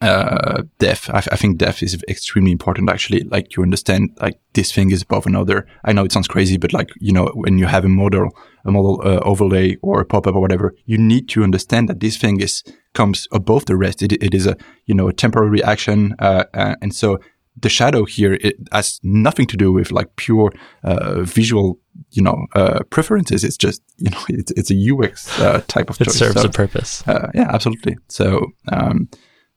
[0.00, 1.10] uh, depth.
[1.10, 2.88] I, I think depth is extremely important.
[2.88, 5.66] Actually, like you understand, like this thing is above another.
[5.82, 8.30] I know it sounds crazy, but like you know, when you have a model,
[8.64, 11.98] a model uh, overlay or a pop up or whatever, you need to understand that
[11.98, 12.62] this thing is
[12.94, 14.02] comes above the rest.
[14.02, 16.14] It, it is a you know a temporary action.
[16.20, 17.18] uh, uh, and so
[17.58, 20.52] the shadow here it has nothing to do with like pure
[20.84, 21.78] uh, visual
[22.10, 23.44] you know uh, preferences.
[23.44, 26.18] It's just you know it's, it's a UX uh, type of It choice.
[26.18, 27.06] serves So, a purpose.
[27.08, 27.96] uh, yeah, absolutely.
[28.08, 29.08] So um,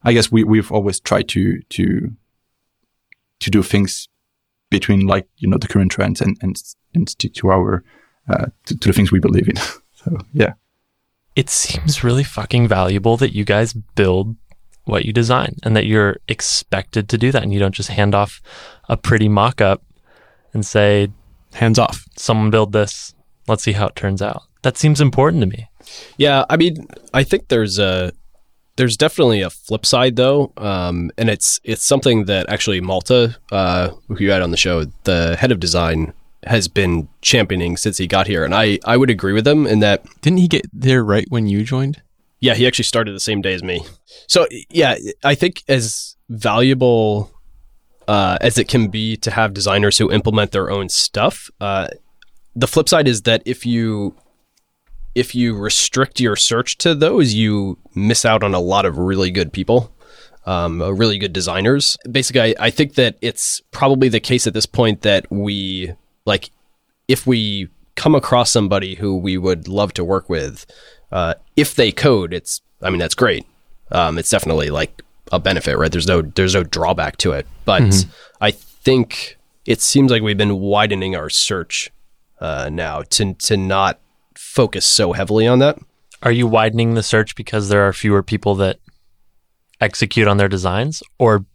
[0.03, 2.11] I guess we we've always tried to to
[3.39, 4.07] to do things
[4.69, 6.61] between like you know the current trends and and,
[6.95, 7.83] and stick to our
[8.29, 9.55] uh, to, to the things we believe in.
[9.93, 10.53] so yeah.
[11.35, 14.35] It seems really fucking valuable that you guys build
[14.89, 18.13] what you design and that you're expected to do that and you don't just hand
[18.15, 18.41] off
[18.87, 19.83] a pretty mock up
[20.53, 21.09] and say,
[21.53, 22.05] Hands off.
[22.15, 23.15] someone build this,
[23.47, 24.43] let's see how it turns out.
[24.61, 25.67] That seems important to me.
[26.17, 28.11] Yeah, I mean, I think there's a
[28.75, 33.89] there's definitely a flip side though, um, and it's it's something that actually Malta, uh,
[34.07, 38.07] who you had on the show, the head of design, has been championing since he
[38.07, 40.05] got here, and I I would agree with him in that.
[40.21, 42.01] Didn't he get there right when you joined?
[42.39, 43.85] Yeah, he actually started the same day as me.
[44.27, 47.31] So yeah, I think as valuable
[48.07, 51.87] uh, as it can be to have designers who implement their own stuff, uh,
[52.55, 54.15] the flip side is that if you
[55.15, 59.31] if you restrict your search to those, you miss out on a lot of really
[59.31, 59.93] good people,
[60.45, 61.97] um, uh, really good designers.
[62.09, 65.93] Basically, I, I think that it's probably the case at this point that we
[66.25, 66.51] like
[67.07, 70.65] if we come across somebody who we would love to work with,
[71.11, 73.45] uh, if they code, it's I mean that's great.
[73.91, 75.91] Um, it's definitely like a benefit, right?
[75.91, 78.05] There's no there's no drawback to it, but
[78.41, 81.91] I think it seems like we've been widening our search
[82.39, 83.99] uh, now to to not
[84.35, 85.77] focus so heavily on that.
[86.21, 88.79] Are you widening the search because there are fewer people that
[89.79, 91.45] execute on their designs or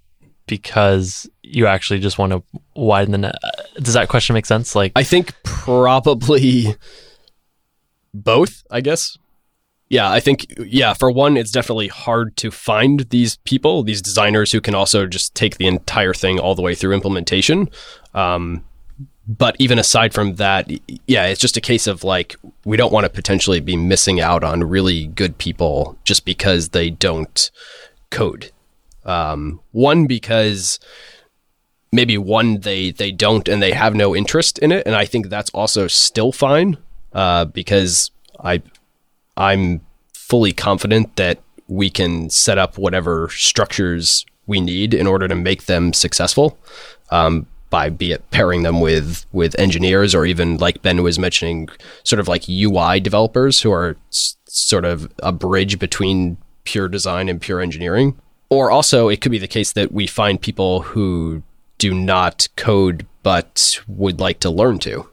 [0.47, 2.43] because you actually just want to
[2.75, 3.35] widen the net?
[3.43, 4.75] Uh, Does that question make sense?
[4.75, 6.77] Like, I think probably
[8.13, 9.19] both, I guess.
[9.89, 14.53] Yeah, I think yeah, for one it's definitely hard to find these people, these designers
[14.53, 17.69] who can also just take the entire thing all the way through implementation.
[18.15, 18.65] Um,
[19.27, 20.71] but even aside from that,
[21.07, 24.43] yeah, it's just a case of like we don't want to potentially be missing out
[24.43, 27.51] on really good people just because they don't
[28.11, 28.51] code.
[29.05, 30.79] Um, one because
[31.95, 35.29] maybe one they they don't and they have no interest in it and i think
[35.29, 36.77] that's also still fine
[37.13, 38.61] uh, because i
[39.37, 39.81] i'm
[40.13, 45.65] fully confident that we can set up whatever structures we need in order to make
[45.65, 46.59] them successful
[47.11, 51.69] um, by be it pairing them with with engineers or even like ben was mentioning
[52.03, 57.29] sort of like ui developers who are s- sort of a bridge between pure design
[57.29, 58.17] and pure engineering
[58.49, 61.43] or also it could be the case that we find people who
[61.79, 65.09] do not code but would like to learn to.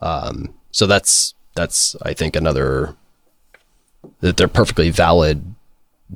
[0.00, 2.94] Um, so that's that's I think another
[4.20, 5.54] that they're perfectly valid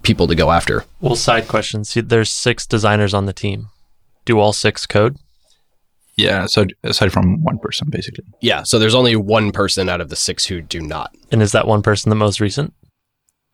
[0.02, 0.84] people to go after.
[1.00, 1.88] well, side questions.
[1.90, 3.68] See, There's six designers on the team.
[4.24, 5.16] Do all six code?
[6.16, 6.46] Yeah.
[6.46, 8.24] So aside from one person, basically.
[8.40, 11.14] Yeah, so there's only one person out of the six who do not.
[11.32, 12.74] And is that one person the most recent?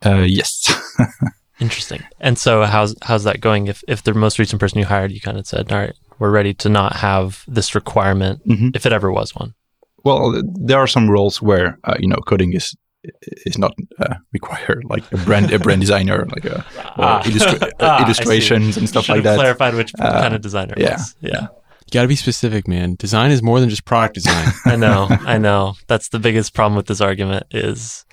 [0.04, 0.72] Uh, yes.
[1.60, 2.02] Interesting.
[2.20, 3.68] And so how's how's that going?
[3.68, 6.30] If if the most recent person you hired, you kind of said, all right, we're
[6.30, 8.74] ready to not have this requirement, Mhm.
[8.74, 9.54] if it ever was one.
[10.02, 12.74] Well, there are some roles where uh, you know coding is
[13.46, 16.64] is not uh, required, like a brand a brand designer, like a
[16.96, 17.22] Ah.
[17.24, 19.36] illustra- uh, Ah, illustrations and stuff like that.
[19.36, 20.74] Clarified which Uh, kind of designer.
[20.76, 20.92] yeah.
[20.96, 21.14] was.
[21.20, 21.40] yeah.
[21.86, 22.94] You got to be specific, man.
[22.98, 24.52] Design is more than just product design.
[24.64, 25.74] I know, I know.
[25.86, 28.04] That's the biggest problem with this argument is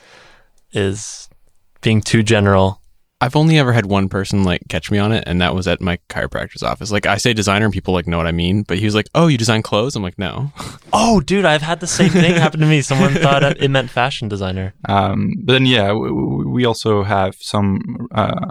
[0.74, 1.30] is
[1.82, 2.81] being too general.
[3.22, 5.80] I've only ever had one person like catch me on it, and that was at
[5.80, 6.92] my chiropractor's office.
[6.92, 9.08] Like I say designer, and people like know what I mean, but he was like,
[9.14, 10.52] "Oh, you design clothes?" I'm like, "No."
[10.94, 12.82] Oh, dude, I've had the same thing happen to me.
[12.82, 14.74] Someone thought it meant fashion designer.
[14.90, 16.12] Um, but then, yeah, we,
[16.46, 18.08] we also have some.
[18.14, 18.48] Uh,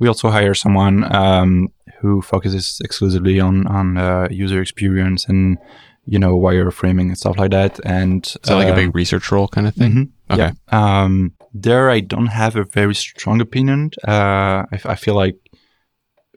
[0.00, 1.68] we also hire someone um,
[2.00, 5.58] who focuses exclusively on on uh, user experience and
[6.06, 7.78] you know wireframing and stuff like that.
[7.84, 9.92] And Is that like a um, big research role kind of thing?
[9.92, 10.10] Mhm.
[10.30, 10.52] Okay.
[10.72, 11.02] Yeah.
[11.02, 13.90] Um, there, I don't have a very strong opinion.
[14.06, 15.36] Uh, I, I feel like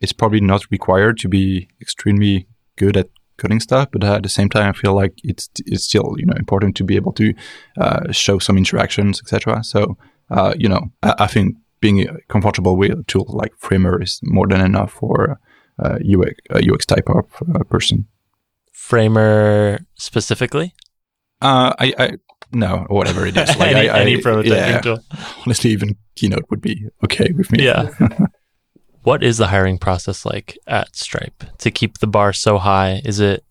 [0.01, 2.47] it's probably not required to be extremely
[2.77, 6.15] good at coding stuff, but at the same time, I feel like it's it's still
[6.17, 7.33] you know important to be able to
[7.77, 9.63] uh, show some interactions, etc.
[9.63, 9.97] So
[10.29, 14.47] uh, you know, I, I think being comfortable with a tool like Framer is more
[14.47, 15.39] than enough for
[15.79, 17.25] a UX, a UX type of
[17.55, 18.07] uh, person.
[18.73, 20.73] Framer specifically?
[21.41, 22.11] Uh, I, I
[22.51, 23.49] no, or whatever it is.
[23.59, 24.99] Like any, I, I, any prototyping yeah, tool.
[25.45, 27.65] honestly, even Keynote would be okay with me.
[27.65, 27.89] Yeah.
[29.03, 33.01] what is the hiring process like at Stripe to keep the bar so high?
[33.03, 33.43] Is it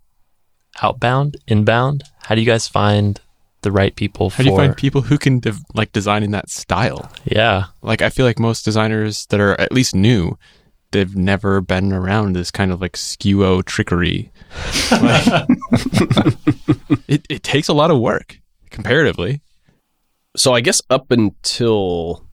[0.82, 2.04] outbound, inbound?
[2.22, 3.20] How do you guys find
[3.62, 6.30] the right people How for do you find people who can de- like design in
[6.30, 7.10] that style?
[7.24, 7.64] Yeah.
[7.82, 10.38] Like I feel like most designers that are at least new,
[10.92, 14.30] they've never been around this kind of like skewo trickery.
[14.90, 15.26] Like,
[17.08, 18.38] it it takes a lot of work
[18.70, 19.40] comparatively.
[20.36, 22.24] So I guess up until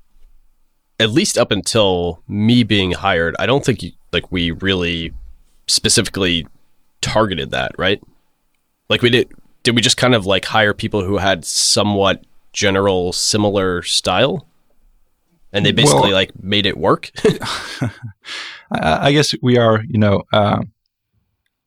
[1.00, 5.14] at least up until me being hired, I don't think you, like we really
[5.68, 6.48] specifically
[7.02, 8.02] targeted that, right?
[8.90, 9.32] Like we did
[9.64, 14.48] did we just kind of like hire people who had somewhat general similar style?
[15.52, 17.12] And they basically Well- like made it work?
[18.72, 20.62] I, I guess we are, you know, uh,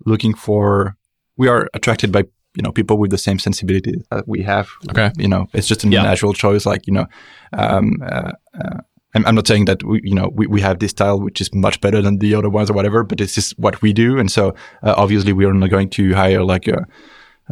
[0.04, 0.96] looking for.
[1.36, 4.68] We are attracted by you know people with the same sensibility that we have.
[4.90, 5.10] Okay.
[5.18, 6.02] You know, it's just a Yeah.
[6.02, 6.66] natural choice.
[6.66, 7.06] Like you know,
[7.52, 8.80] um, uh, uh,
[9.14, 11.54] I'm, I'm not saying that we, you know, we, we have this style which is
[11.54, 14.30] much better than the other ones or whatever, but this is what we do, and
[14.30, 16.84] so uh, obviously we are not going to hire like a,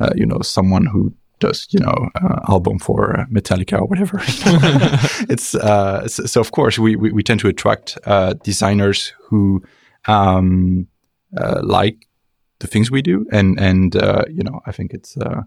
[0.00, 4.18] uh, you know, someone who does you know uh, album for Metallica or whatever.
[5.28, 9.62] it's uh, so, so of course we, we, we tend to attract uh, designers who
[10.06, 10.86] um,
[11.36, 12.05] uh, like
[12.58, 15.42] the things we do, and and uh, you know I think it's uh,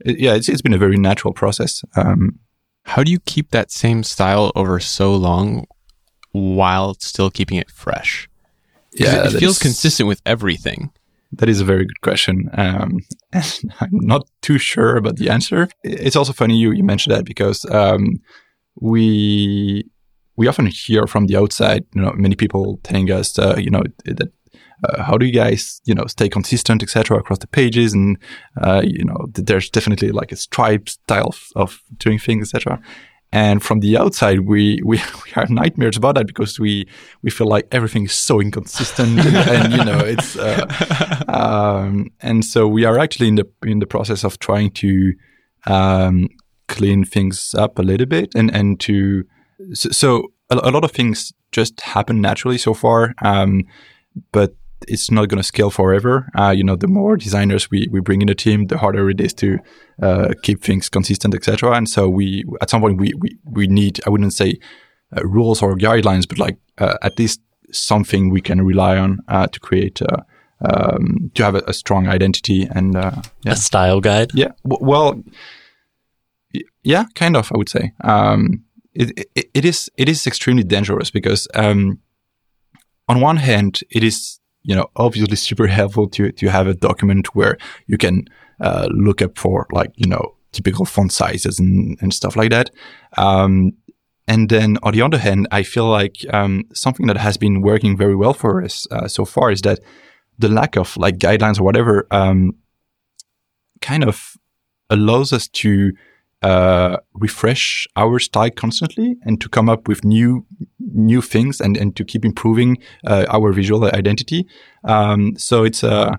[0.00, 1.82] it, yeah it's it's been a very natural process.
[1.96, 2.38] Um,
[2.84, 5.66] How do you keep that same style over so long
[6.32, 8.28] while still keeping it fresh?
[8.92, 10.90] yeah, it, it feels is- consistent with everything.
[11.32, 12.48] That is a very good question.
[12.54, 13.00] Um,
[13.32, 15.68] and I'm not too sure about the answer.
[15.84, 18.20] It's also funny you, you mentioned that because um,
[18.80, 19.84] we
[20.36, 23.82] we often hear from the outside, you know, many people telling us, uh, you know,
[24.04, 24.32] that
[24.84, 28.18] uh, how do you guys, you know, stay consistent, etc., across the pages, and
[28.62, 32.80] uh, you know, th- there's definitely like a stripe style of, of doing things, etc.
[33.30, 36.88] And from the outside, we, we we have nightmares about that because we
[37.22, 42.44] we feel like everything is so inconsistent, and, and you know, it's uh, um, and
[42.44, 45.12] so we are actually in the in the process of trying to
[45.66, 46.28] um,
[46.68, 49.24] clean things up a little bit and and to
[49.72, 53.64] so, so a, a lot of things just happen naturally so far, um,
[54.32, 54.54] but
[54.86, 56.28] it's not going to scale forever.
[56.38, 59.20] Uh, you know, the more designers we, we bring in the team, the harder it
[59.20, 59.58] is to
[60.02, 61.72] uh, keep things consistent, etc.
[61.72, 64.58] And so we, at some point, we we, we need I wouldn't say
[65.16, 67.40] uh, rules or guidelines, but like uh, at least
[67.72, 70.22] something we can rely on uh, to create uh,
[70.60, 73.52] um, to have a, a strong identity and uh, yeah.
[73.52, 74.30] A style guide.
[74.34, 74.52] Yeah.
[74.64, 75.22] W- well,
[76.54, 77.50] y- yeah, kind of.
[77.52, 78.64] I would say um,
[78.94, 82.00] it, it it is it is extremely dangerous because um,
[83.08, 87.34] on one hand, it is you know obviously super helpful to to have a document
[87.34, 88.26] where you can
[88.60, 92.70] uh, look up for like you know typical font sizes and and stuff like that.
[93.16, 93.72] Um,
[94.26, 97.96] and then on the other hand, I feel like um, something that has been working
[97.96, 99.80] very well for us uh, so far is that
[100.38, 102.52] the lack of like guidelines or whatever um,
[103.80, 104.36] kind of
[104.90, 105.92] allows us to
[106.42, 110.46] uh, refresh our style constantly and to come up with new
[110.78, 114.46] new things and, and to keep improving uh, our visual identity.
[114.84, 116.18] Um, so it's a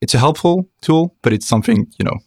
[0.00, 2.18] it's a helpful tool, but it's something you know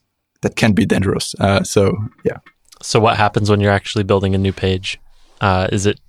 [0.41, 1.35] that can be dangerous.
[1.39, 2.37] Uh, so yeah.
[2.81, 4.99] So what happens when you're actually building a new page?
[5.41, 5.99] Uh, is it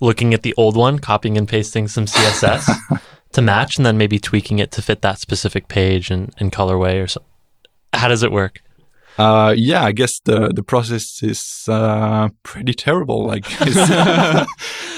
[0.00, 3.00] looking at the old one, copying and pasting some CSS
[3.32, 7.02] to match, and then maybe tweaking it to fit that specific page and, and colorway
[7.02, 7.30] or something?
[7.94, 8.62] How does it work?
[9.18, 13.26] Uh, yeah, I guess the the process is uh, pretty terrible.
[13.26, 13.44] Like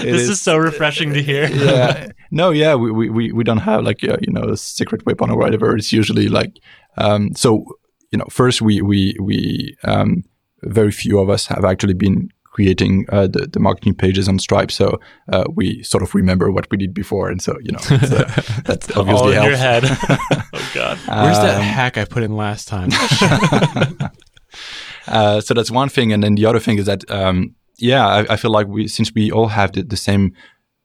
[0.00, 1.48] this is, so refreshing to hear.
[1.52, 2.08] yeah.
[2.30, 5.30] No, yeah, we, we- we, we don't have like, uh, you know, a secret weapon
[5.30, 5.76] or whatever.
[5.76, 6.58] It's usually like,
[6.96, 7.64] um, so,
[8.10, 10.24] you know, first we, we, we, um,
[10.62, 14.70] very few of us have actually been creating uh, the, the marketing pages on Stripe.
[14.70, 15.00] So
[15.32, 17.28] uh, we sort of remember what we did before.
[17.28, 18.24] And so, you know, it's, uh,
[18.66, 19.88] that All obviously in your helps.
[19.88, 20.38] head.
[20.54, 20.98] oh God.
[21.24, 22.90] Where's that Um, hack I put in last time?
[25.06, 28.34] Uh, so that's one thing, and then the other thing is that um, yeah, I,
[28.34, 30.32] I feel like we since we all have the, the same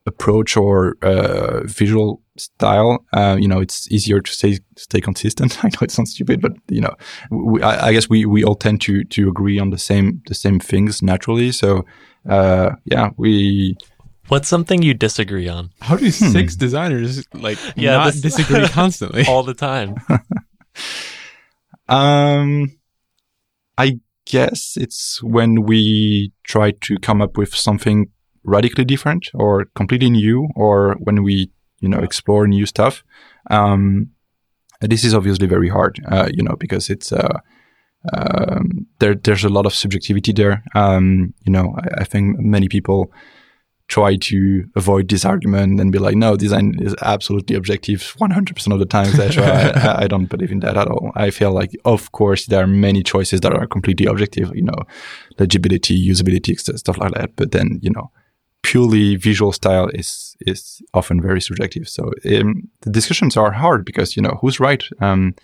[0.06, 5.58] approach or uh, visual style, uh, you know, it's easier to stay stay consistent.
[5.64, 6.96] I know it sounds stupid, but you know,
[7.32, 10.36] we, I, I guess we, we all tend to to agree on the same the
[10.36, 11.52] same things naturally.
[11.52, 11.86] So
[12.30, 13.76] uh, yeah, we
[14.30, 19.26] What's something you disagree on How do six designers like Yeah, not this- disagree constantly?
[19.28, 19.96] all the time?
[21.88, 22.72] Um,
[23.78, 28.08] I guess it's when we try to come up with something
[28.44, 31.50] radically different or completely new, or when we,
[31.80, 33.04] you know, explore new stuff.
[33.50, 34.12] Um,
[34.82, 37.40] this is obviously very hard, uh, you know, because it's, uh,
[38.14, 40.64] um, there there's a lot of subjectivity there.
[40.74, 43.12] Um, you know, I, I think many people
[43.90, 48.80] try to avoid this argument and be like, no, design is absolutely objective 100% of
[48.80, 49.44] the time, etc.
[49.44, 51.12] I, I don't believe in that at all.
[51.16, 54.78] I feel like, of course, there are many choices that are completely objective, you know,
[55.40, 57.36] legibility, usability, stuff like that.
[57.36, 58.12] But then, you know,
[58.62, 61.88] purely visual style is is often very subjective.
[61.88, 64.84] So um, the discussions are hard because you know who's right.
[65.02, 65.36] Um,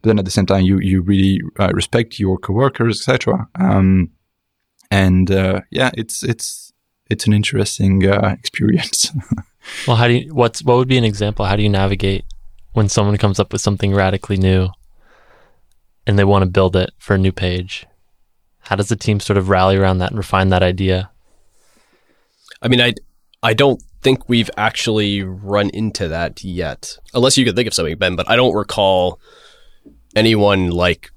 [0.00, 3.48] but then at the same time, you you really uh, respect your coworkers, etc.
[3.54, 4.10] Um,
[4.90, 6.72] and uh, yeah, it's it's
[7.08, 9.12] it's an interesting uh, experience.
[9.86, 11.46] well, how do you what's what would be an example?
[11.46, 12.24] How do you navigate
[12.72, 14.68] when someone comes up with something radically new
[16.06, 17.86] and they want to build it for a new page?
[18.66, 21.11] How does the team sort of rally around that and refine that idea?
[22.62, 22.94] I mean, I
[23.42, 27.96] I don't think we've actually run into that yet, unless you could think of something,
[27.96, 28.16] Ben.
[28.16, 29.20] But I don't recall
[30.14, 31.10] anyone like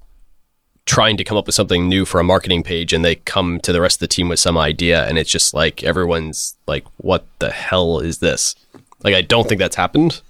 [0.86, 3.72] trying to come up with something new for a marketing page and they come to
[3.72, 7.26] the rest of the team with some idea and it's just like everyone's like what
[7.40, 8.54] the hell is this?
[9.02, 10.22] Like i don't think that's happened.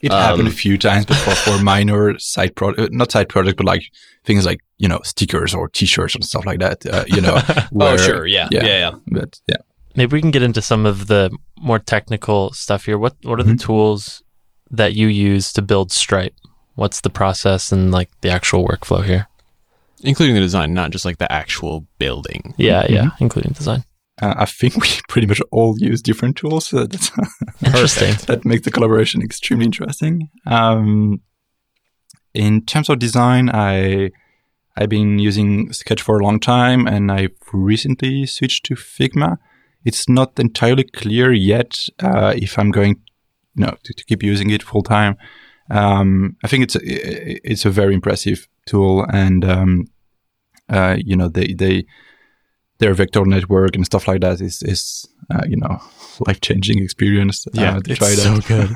[0.00, 3.66] It um, happened a few times before for minor side project not side project but
[3.66, 3.84] like
[4.24, 7.38] things like you know stickers or t-shirts and stuff like that uh, you know
[7.70, 8.26] where, oh sure.
[8.26, 8.48] Yeah.
[8.50, 8.64] yeah.
[8.64, 8.98] Yeah yeah.
[9.06, 9.56] But yeah
[9.96, 13.42] maybe we can get into some of the more technical stuff here what what are
[13.42, 13.56] mm-hmm.
[13.56, 14.22] the tools
[14.70, 16.34] that you use to build stripe
[16.74, 19.28] what's the process and like the actual workflow here
[20.00, 22.54] including the design, not just like the actual building.
[22.56, 22.94] Yeah, mm-hmm.
[22.94, 23.84] yeah, including design.
[24.20, 26.66] Uh, I think we pretty much all use different tools.
[26.66, 27.10] So that's
[27.64, 28.14] interesting.
[28.26, 30.30] that makes the collaboration extremely interesting.
[30.46, 31.20] Um,
[32.34, 34.10] in terms of design, I
[34.76, 39.38] I've been using Sketch for a long time, and I've recently switched to Figma.
[39.86, 43.00] It's not entirely clear yet uh, if I'm going,
[43.54, 45.16] you know, to, to keep using it full time.
[45.70, 46.80] Um, I think it's a,
[47.50, 49.84] it's a very impressive tool, and um,
[50.68, 51.86] uh, you know they they
[52.78, 55.80] their vector network and stuff like that is is uh, you know
[56.26, 57.46] life changing experience.
[57.46, 58.70] Uh, yeah, to it's so good.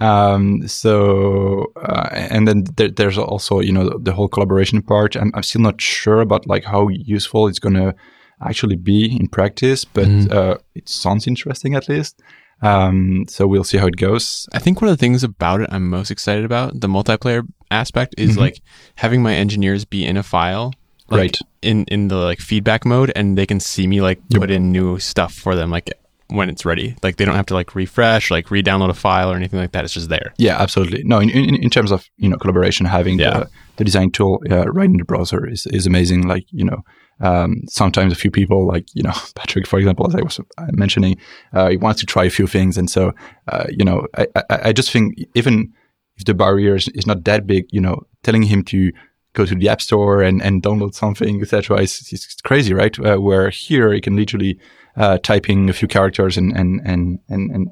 [0.06, 5.16] um, so uh, and then there, there's also you know the whole collaboration part.
[5.16, 7.94] I'm, I'm still not sure about like how useful it's going to
[8.42, 10.60] actually be in practice, but mm.
[10.74, 12.20] it sounds interesting at least.
[12.62, 14.48] Um, so we'll see how it goes.
[14.52, 18.14] I think one of the things about it I'm most excited about, the multiplayer aspect,
[18.18, 18.40] is mm-hmm.
[18.40, 18.60] like
[18.96, 20.74] having my engineers be in a file.
[21.08, 21.38] Like, right.
[21.62, 24.40] In in the like feedback mode and they can see me like yep.
[24.40, 25.90] put in new stuff for them like
[26.28, 26.94] when it's ready.
[27.02, 29.84] Like they don't have to like refresh, like re-download a file or anything like that.
[29.84, 30.32] It's just there.
[30.38, 31.02] Yeah, absolutely.
[31.04, 33.30] No, in, in, in terms of you know collaboration, having yeah.
[33.30, 36.28] the, the design tool uh, right in the browser is, is amazing.
[36.28, 36.82] Like you know,
[37.20, 40.66] um, sometimes a few people, like you know Patrick, for example, as I was uh,
[40.72, 41.16] mentioning,
[41.52, 43.12] uh, he wants to try a few things, and so
[43.48, 45.72] uh, you know I, I, I, just think even
[46.16, 48.92] if the barrier is, is, not that big, you know, telling him to
[49.32, 52.98] go to the app store and, and download something, etc., is, is crazy, right?
[52.98, 54.58] Uh, where here he can literally
[54.96, 57.68] uh, type in a few characters and and and and, and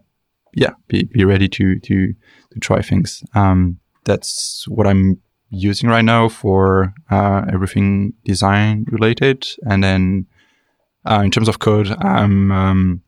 [0.55, 2.15] yeah, be, be ready to to
[2.53, 3.23] to try things.
[3.35, 5.21] Um, that's what I'm
[5.51, 9.47] using right now for uh, everything design related.
[9.69, 10.27] And then
[11.05, 13.03] uh, in terms of code, I'm um,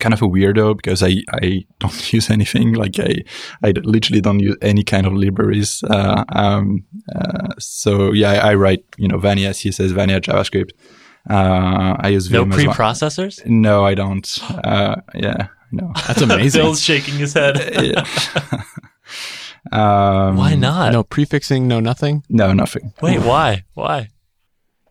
[0.00, 2.74] kind of a weirdo because I, I don't use anything.
[2.74, 3.16] Like I,
[3.62, 5.82] I literally don't use any kind of libraries.
[5.84, 10.70] Uh, um, uh, so yeah, I, I, write, you know, Vanilla CSS, Vanilla JavaScript.
[11.28, 13.44] Uh, I use no preprocessors.
[13.44, 13.52] Well.
[13.52, 14.38] No, I don't.
[14.64, 15.92] Uh, yeah, no.
[16.06, 16.62] That's amazing.
[16.62, 17.56] Bill's shaking his head.
[17.82, 18.04] yeah.
[19.72, 20.92] Um, why not?
[20.92, 22.24] No prefixing, no nothing?
[22.28, 22.92] No, nothing.
[23.02, 23.64] Wait, why?
[23.74, 24.08] Why?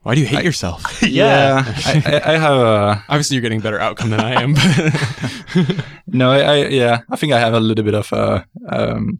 [0.07, 1.03] Why do you hate I, yourself?
[1.03, 1.65] yeah.
[1.65, 3.03] yeah I, I, have a.
[3.09, 4.53] Obviously, you're getting better outcome than I am.
[6.07, 9.19] no, I, yeah, I think I have a little bit of a um,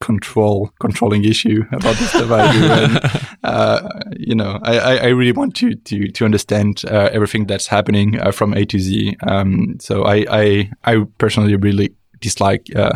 [0.00, 2.64] control controlling issue about the stuff I do.
[2.64, 3.88] And, uh,
[4.18, 8.32] you know, I, I really want to to to understand uh, everything that's happening uh,
[8.32, 9.16] from A to Z.
[9.26, 12.90] Um, so I, I I personally really dislike uh,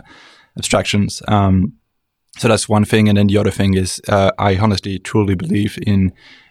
[0.58, 1.22] abstractions.
[1.28, 1.74] Um,
[2.40, 3.06] so that's one thing.
[3.06, 6.10] And then the other thing is, uh, I honestly truly believe in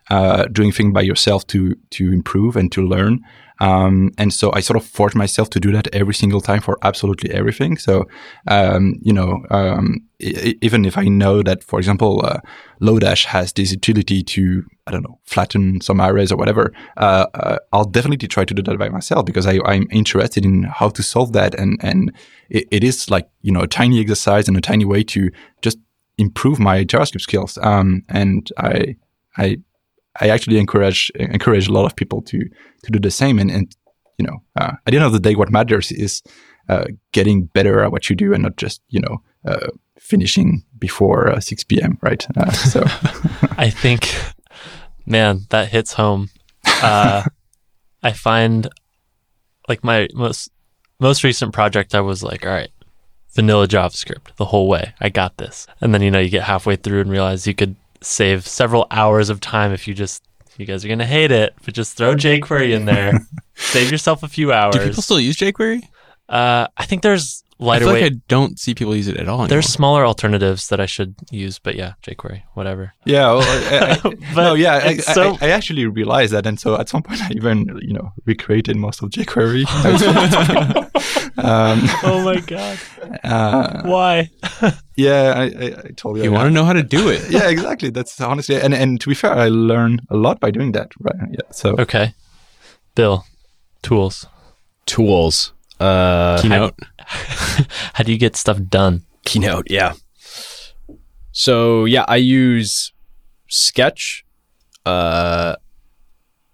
[0.10, 3.20] uh, doing things by yourself to to improve and to learn.
[3.62, 6.78] Um, and so I sort of force myself to do that every single time for
[6.82, 7.78] absolutely everything.
[7.78, 8.06] So,
[8.48, 12.40] um, you know, um, I- even if I know that, for example, uh,
[12.82, 17.58] Lodash has this utility to, I don't know, flatten some arrays or whatever, uh, uh,
[17.74, 21.04] I'll definitely try to do that by myself because I, am interested in how to
[21.04, 21.54] solve that.
[21.56, 22.14] And, and
[22.50, 25.30] it, it is like, you know, a tiny exercise and a tiny way to
[25.62, 25.78] just
[26.18, 27.58] improve my JavaScript skills.
[27.62, 28.96] Um, and I,
[29.38, 29.58] I,
[30.20, 32.40] I actually encourage encourage a lot of people to
[32.84, 33.40] to do the same.
[33.40, 33.76] And, and
[34.18, 36.22] you know, uh, at the end of the day, what matters is
[36.68, 39.68] uh, getting better at what you do, and not just you know uh,
[39.98, 41.98] finishing before uh, 6 p.m.
[42.02, 42.26] Right?
[42.38, 42.84] Uh, so
[43.58, 44.14] I think,
[45.06, 46.30] man, that hits home.
[46.66, 47.24] Uh,
[48.04, 48.70] I find
[49.68, 50.50] like my most
[51.00, 52.72] most recent project, I was like, all right,
[53.32, 54.94] vanilla JavaScript the whole way.
[55.00, 55.68] I got this.
[55.80, 59.30] And then you know you get halfway through and realize you could save several hours
[59.30, 60.24] of time if you just
[60.58, 63.14] you guys are gonna hate it, but just throw jQuery in there,
[63.56, 64.76] save yourself a few hours.
[64.76, 65.82] Do people still use jQuery?
[66.28, 68.04] uh, I think there's I lighter feel like.
[68.14, 69.36] I don't see people use it at all.
[69.40, 69.48] Anymore.
[69.50, 72.94] there's smaller alternatives that I should use, but yeah, jQuery, whatever.
[73.06, 74.00] yeah, well, I, I,
[74.36, 77.22] But no, yeah, I, so- I, I actually realized that, and so at some point
[77.22, 79.66] I even you know recreated most of jQuery.
[81.38, 82.80] um, oh my god,
[83.24, 84.30] uh, why?
[84.96, 86.24] yeah, I, I, I told you.
[86.24, 87.30] you I- want to know how to do it.
[87.30, 87.90] yeah, exactly.
[87.90, 90.92] That's honestly, and and to be fair, I learn a lot by doing that.
[91.00, 91.16] Right?
[91.32, 91.40] Yeah.
[91.52, 92.14] So Okay,
[92.96, 93.26] Bill,
[93.82, 94.28] tools.
[94.86, 95.54] Tools.
[95.80, 96.76] Uh, Keynote.
[97.94, 99.04] How do you get stuff done?
[99.26, 99.94] Keynote, yeah.
[101.32, 102.92] So yeah, I use
[103.48, 104.26] Sketch
[104.86, 105.56] uh,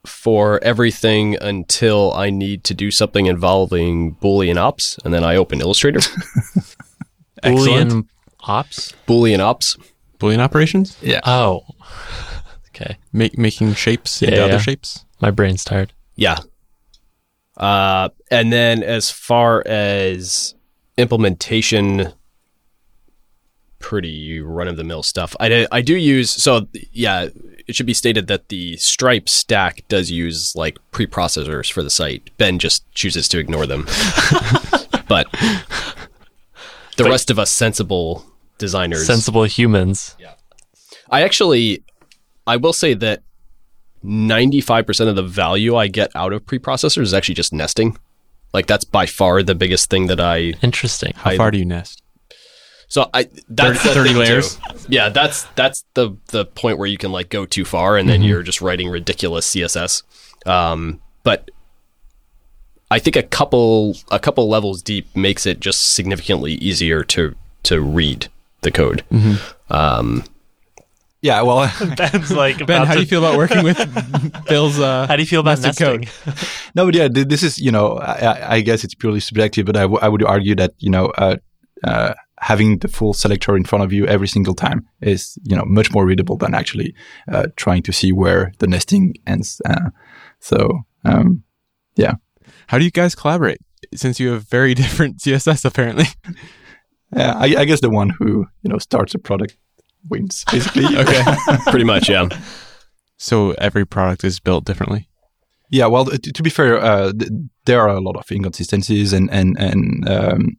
[0.05, 5.61] for everything until I need to do something involving Boolean ops, and then I open
[5.61, 5.99] Illustrator.
[7.43, 8.07] Boolean
[8.41, 8.93] ops.
[9.07, 9.77] Boolean ops.
[10.19, 10.97] Boolean operations.
[11.01, 11.63] yeah, Oh,
[12.69, 12.97] okay.
[13.11, 15.05] Make making shapes into Yeah, other shapes.
[15.21, 15.93] My brain's tired.
[16.15, 16.37] Yeah.
[17.57, 20.55] Uh, and then as far as
[20.97, 22.13] implementation,
[23.79, 25.35] pretty run of the mill stuff.
[25.39, 27.29] I, do- I do use, so yeah,
[27.67, 32.29] it should be stated that the Stripe stack does use like preprocessors for the site.
[32.37, 33.85] Ben just chooses to ignore them.
[35.07, 35.31] but
[36.97, 38.25] the But- rest of us sensible
[38.57, 39.05] designers.
[39.05, 40.15] Sensible humans.
[40.19, 40.33] Yeah.
[41.09, 41.83] I actually,
[42.47, 43.21] I will say that
[44.05, 47.97] 95% of the value I get out of preprocessors is actually just nesting.
[48.53, 50.53] Like that's by far the biggest thing that I.
[50.61, 51.13] Interesting.
[51.15, 52.01] How I- far do you nest?
[52.87, 54.55] So I that's the 30 layers?
[54.57, 54.61] too.
[54.89, 58.21] Yeah, that's that's the the point where you can like go too far and then
[58.21, 60.03] you're just writing ridiculous CSS.
[60.45, 61.49] Um, but
[62.91, 67.81] I think a couple a couple levels deep makes it just significantly easier to to
[67.81, 68.27] read
[68.61, 69.03] the code.
[69.69, 70.23] Um,
[71.25, 71.41] yeah.
[71.41, 73.77] Well, Ben's like, Ben, about how do you feel about working with
[74.49, 74.79] Bill's?
[74.79, 76.33] Uh, How do you feel about nested nesting?
[76.75, 79.75] no, but yeah, this is you know, I, I- I guess it's purely subjective, but
[79.75, 81.37] I, w- I would argue that you know, uh,
[81.83, 85.65] uh, having the full selector in front of you every single time is you know
[85.65, 86.93] much more readable than actually
[87.31, 89.61] uh, trying to see where the nesting ends.
[89.65, 89.89] Uh,
[90.39, 90.57] so
[91.05, 91.43] um,
[91.95, 92.13] yeah,
[92.67, 93.57] how do you guys collaborate?
[93.93, 96.05] Since you have very different CSS, apparently.
[97.15, 99.57] yeah, I, I guess the one who you know starts a product
[100.09, 100.85] wins basically.
[100.97, 101.23] Okay.
[101.67, 102.27] pretty much, yeah.
[103.17, 105.09] so every product is built differently.
[105.71, 107.31] Yeah, well, t- to be fair, uh, th-
[107.65, 110.57] there are a lot of inconsistencies, and and and um,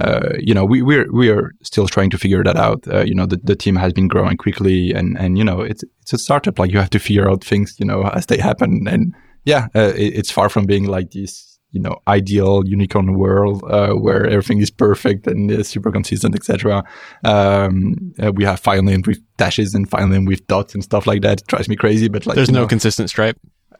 [0.00, 2.86] uh, you know, we we're we're still trying to figure that out.
[2.88, 5.84] Uh, you know, the, the team has been growing quickly, and and you know, it's
[6.02, 6.58] it's a startup.
[6.58, 8.86] Like you have to figure out things, you know, as they happen.
[8.88, 13.62] And yeah, uh, it, it's far from being like this, you know, ideal unicorn world
[13.68, 16.82] uh, where everything is perfect and is super consistent, etc.
[17.22, 21.06] Um, uh, we have file name with dashes and file name with dots and stuff
[21.06, 21.42] like that.
[21.42, 23.38] It drives me crazy, but like There's no know, consistent stripe.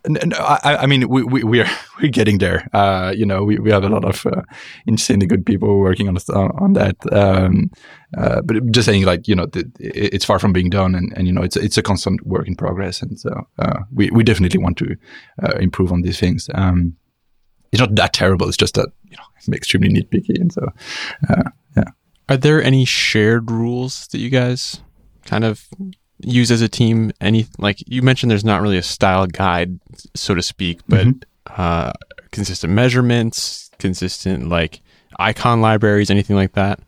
[0.09, 1.70] No, I mean, we, we, we're
[2.03, 2.68] we're getting there.
[2.74, 4.42] Uh, you know, we, we have a lot of uh,
[4.86, 6.97] insanely good people working on on on that.
[7.12, 7.70] Um,
[8.16, 11.26] uh, but just saying, like you know, the, it's far from being done, and, and
[11.26, 14.61] you know, it's it's a constant work in progress, and so uh, we we definitely
[14.61, 14.97] want to
[15.42, 16.51] uh, improve on these things.
[16.55, 16.94] Um,
[17.77, 18.49] it's not that terrible.
[18.49, 20.66] It's just that you know, it's extremely nitpicky, and so
[21.29, 21.85] uh, yeah.
[22.29, 24.81] Are there any shared rules that you guys
[25.27, 25.68] kind of
[26.20, 27.12] use as a team?
[27.20, 29.79] Any like you mentioned, there's not really a style guide,
[30.14, 31.07] so to speak, but
[31.57, 31.93] uh,
[32.33, 34.81] consistent measurements, consistent like
[35.18, 36.81] icon libraries, anything like that,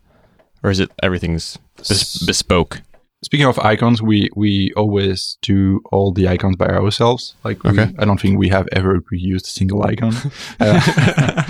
[0.62, 2.80] or is it everything's bes- bespoke?
[3.24, 7.34] Speaking of icons, we we always do all the icons by ourselves.
[7.42, 10.12] Like, we, I don't think we have ever reused a single icon.
[10.60, 11.42] Uh,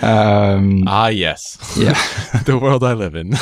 [0.02, 1.94] um, Ah, yes, yeah,
[2.46, 3.34] the world I live in.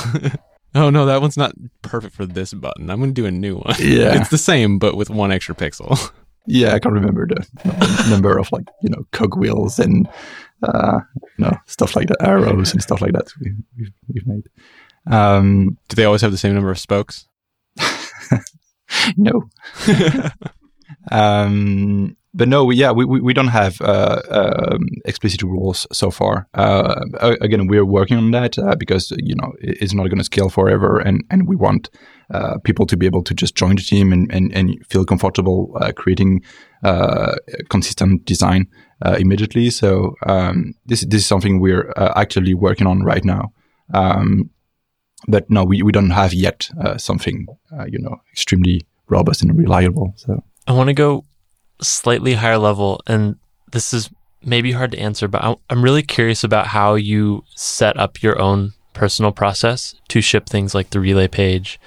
[0.74, 1.52] oh no, that one's not
[1.82, 2.90] perfect for this button.
[2.90, 3.74] I'm going to do a new one.
[3.78, 4.20] Yeah.
[4.20, 6.10] it's the same but with one extra pixel.
[6.46, 6.74] yeah.
[6.74, 10.08] I can't remember the uh, number of like you know cogwheels and
[10.64, 10.98] uh,
[11.38, 14.48] you know stuff like that, arrows and stuff like that we, we've, we've made.
[15.06, 17.28] Um, Do they always have the same number of spokes?
[19.16, 19.48] no.
[21.10, 26.10] um, but no, we, yeah, we, we, we don't have uh, um, explicit rules so
[26.10, 26.46] far.
[26.54, 27.04] Uh,
[27.40, 30.98] again, we're working on that uh, because you know it's not going to scale forever,
[30.98, 31.90] and and we want
[32.32, 35.72] uh, people to be able to just join the team and and, and feel comfortable
[35.80, 36.42] uh, creating
[36.84, 37.34] uh,
[37.70, 38.66] consistent design
[39.16, 39.70] immediately.
[39.70, 43.52] So um, this this is something we're actively working on right now.
[43.94, 44.50] Um,
[45.26, 47.46] but no, we, we don't have yet uh, something
[47.78, 50.12] uh, you know extremely robust and reliable.
[50.16, 51.24] So I want to go
[51.80, 53.36] slightly higher level, and
[53.72, 54.10] this is
[54.42, 58.72] maybe hard to answer, but I'm really curious about how you set up your own
[58.92, 61.80] personal process to ship things like the relay page,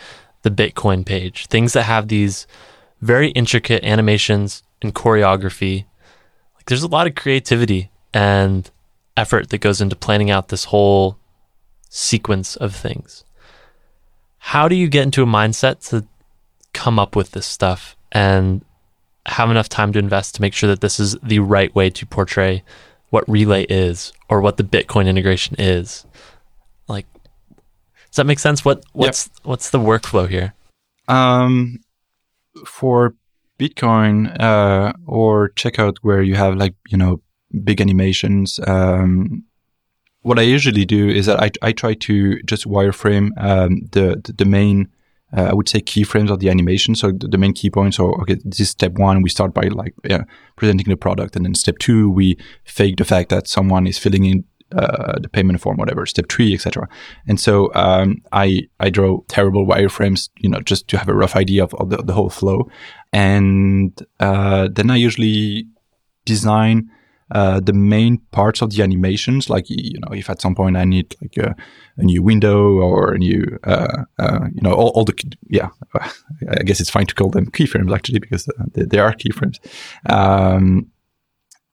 [0.44, 2.48] the Bitcoin page, things that have these
[3.02, 5.86] very intricate animations and choreography.
[6.56, 8.70] Like there's a lot of creativity and
[9.18, 11.18] effort that goes into planning out this whole
[11.94, 13.24] sequence of things.
[14.38, 16.08] How do you get into a mindset to
[16.74, 18.64] come up with this stuff and
[19.28, 22.06] have enough time to invest to make sure that this is the right way to
[22.06, 22.64] portray
[23.10, 26.06] what relay is or what the bitcoin integration is
[26.88, 30.56] like does that make sense what what's what's the workflow here
[31.08, 31.80] um,
[32.66, 33.16] for
[33.60, 37.22] Bitcoin uh, or checkout where you have like you know
[37.64, 38.60] big animations.
[38.66, 39.44] Um,
[40.22, 44.34] what I usually do is that I, I try to just wireframe um, the, the
[44.34, 44.88] the main
[45.36, 46.94] uh, I would say keyframes of the animation.
[46.94, 48.38] So the, the main key points are okay.
[48.44, 49.22] This is step one.
[49.22, 50.24] We start by like yeah,
[50.56, 54.26] presenting the product, and then step two we fake the fact that someone is filling
[54.26, 54.44] in
[54.74, 56.88] uh, the payment form, whatever, step three, etc.
[57.28, 61.36] And so um, I I draw terrible wireframes, you know, just to have a rough
[61.36, 62.70] idea of, of the, the whole flow,
[63.12, 65.68] and uh, then I usually
[66.26, 66.92] design
[67.32, 69.50] uh, the main parts of the animations.
[69.50, 71.56] Like you know, if at some point I need like a,
[71.98, 75.16] a new window or a new, uh, uh, you know, all, all the
[75.50, 79.14] yeah, I guess it's fine to call them keyframes actually because uh, they, they are
[79.14, 79.60] keyframes.
[80.10, 80.92] Um,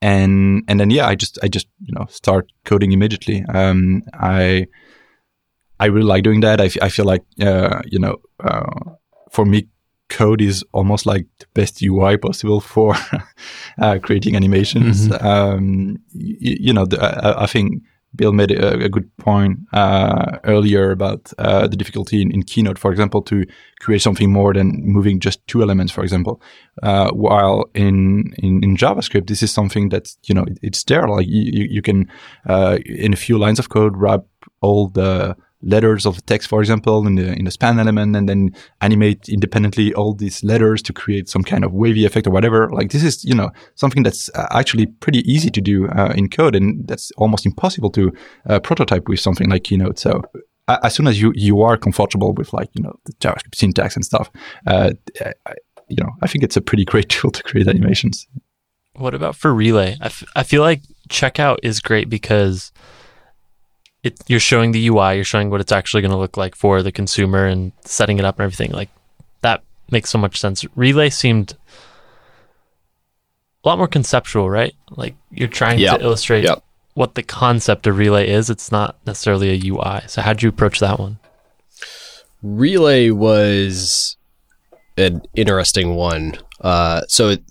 [0.01, 3.43] and and then yeah, I just I just you know start coding immediately.
[3.53, 4.67] Um, I
[5.79, 6.61] I really like doing that.
[6.61, 8.93] I, f- I feel like uh, you know uh,
[9.31, 9.67] for me
[10.09, 12.95] code is almost like the best UI possible for
[13.81, 15.09] uh, creating animations.
[15.21, 17.83] Um, y- you know, the, I, I think
[18.15, 22.79] Bill made a, a good point uh, earlier about uh, the difficulty in, in Keynote,
[22.79, 23.45] for example, to
[23.81, 26.41] create something more than moving just two elements, for example.
[26.81, 31.07] Uh, while in, in, in JavaScript, this is something that's you know it's there.
[31.07, 32.09] Like you, you you can
[32.47, 34.23] uh, in a few lines of code wrap
[34.61, 38.51] all the letters of text, for example, in the in the span element, and then
[38.81, 42.69] animate independently all these letters to create some kind of wavy effect or whatever.
[42.69, 46.29] Like this is you know something that's uh, actually pretty easy to do uh, in
[46.29, 48.11] code, and that's almost impossible to
[48.47, 49.99] uh, prototype with something like Keynote.
[49.99, 50.23] So
[50.67, 54.05] as soon as you you are comfortable with like you know the JavaScript syntax and
[54.05, 54.29] stuff,
[54.67, 54.91] uh,
[55.21, 55.53] I,
[55.87, 58.27] you know I think it's a pretty great tool to create animations.
[58.93, 62.71] what about for relay I, f- I feel like checkout is great because
[64.03, 66.81] it you're showing the ui you're showing what it's actually going to look like for
[66.83, 68.89] the consumer and setting it up and everything like
[69.41, 71.57] that makes so much sense relay seemed
[73.63, 75.99] a lot more conceptual right like you're trying Yep.
[75.99, 76.63] to illustrate Yep.
[76.93, 80.79] what the concept of relay is it's not necessarily a ui so how'd you approach
[80.79, 81.19] that one
[82.41, 84.15] Relay was
[84.97, 86.35] an interesting one.
[86.61, 87.43] Uh, so it,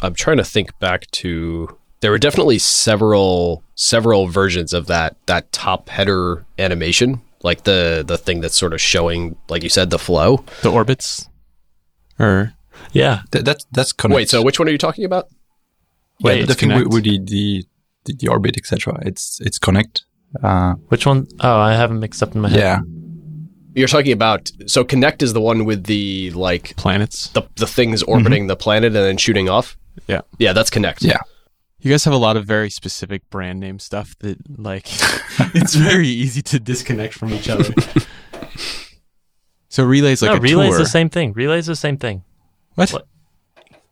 [0.00, 1.76] I'm trying to think back to.
[2.00, 8.18] There were definitely several several versions of that that top header animation, like the the
[8.18, 10.44] thing that's sort of showing, like you said, the flow.
[10.62, 11.28] The orbits,
[12.18, 12.54] or
[12.92, 14.16] yeah Th- that's that's connect.
[14.16, 15.28] Wait, so which one are you talking about?
[16.20, 17.64] Wait, the thing with, with the, the
[18.04, 18.98] the the orbit etc.
[19.02, 20.04] It's it's connect.
[20.42, 21.26] Uh, which one?
[21.40, 22.80] Oh, i haven't mixed up in my head yeah,
[23.74, 24.50] You're talking about.
[24.66, 27.28] So Connect is the one with the like planets.
[27.30, 29.76] the the things orbiting the planet and then shooting off.
[30.06, 30.20] Yeah.
[30.38, 31.02] Yeah, that's Connect.
[31.02, 31.20] Yeah.
[31.80, 34.86] You guys have a lot of very specific brand name stuff that, like,
[35.54, 37.72] it's very easy to disconnect from each other.
[39.68, 40.78] so relay's like no, a relay's tour.
[40.78, 41.32] the same thing.
[41.34, 42.24] Relay's the same thing.
[42.74, 42.90] What?
[42.90, 43.06] What?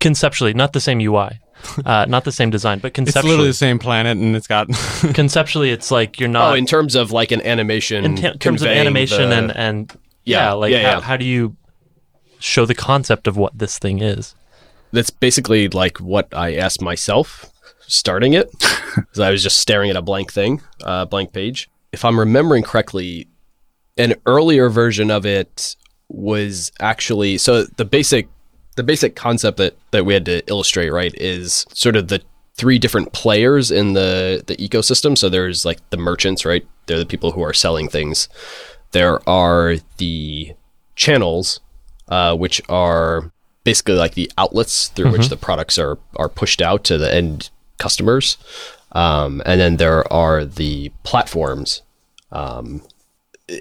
[0.01, 1.41] Conceptually, not the same UI,
[1.84, 4.68] uh, not the same design, but It's conceptually, literally the same planet, and it's got.
[5.14, 8.05] conceptually, it's like you're not Oh, in terms of like an animation.
[8.05, 9.93] in t- terms of animation the- and and
[10.24, 11.57] yeah, Yeah, like yeah, how, how do you
[12.41, 14.34] show the concept of what this thing is?
[14.93, 17.51] that's basically like what I asked myself
[17.87, 18.51] starting it.
[18.61, 21.68] 'Cause I was just staring at a blank thing, uh, blank page.
[21.93, 23.28] If I'm remembering correctly,
[23.99, 25.76] an earlier version of it
[26.09, 28.28] was actually so the basic
[28.76, 32.20] the basic concept that that we had to illustrate right is sort of the
[32.57, 35.16] three different players in the the ecosystem.
[35.16, 36.66] So there's like the merchants, right?
[36.87, 38.28] They're the people who are selling things.
[38.93, 40.53] There are the
[40.95, 41.61] channels,
[42.09, 43.30] uh, which are
[43.64, 47.51] basically like the outlets through which the products are are pushed out to the end
[47.78, 48.36] customers.
[48.92, 51.82] Um, and then there are the platforms.
[52.32, 52.82] Um,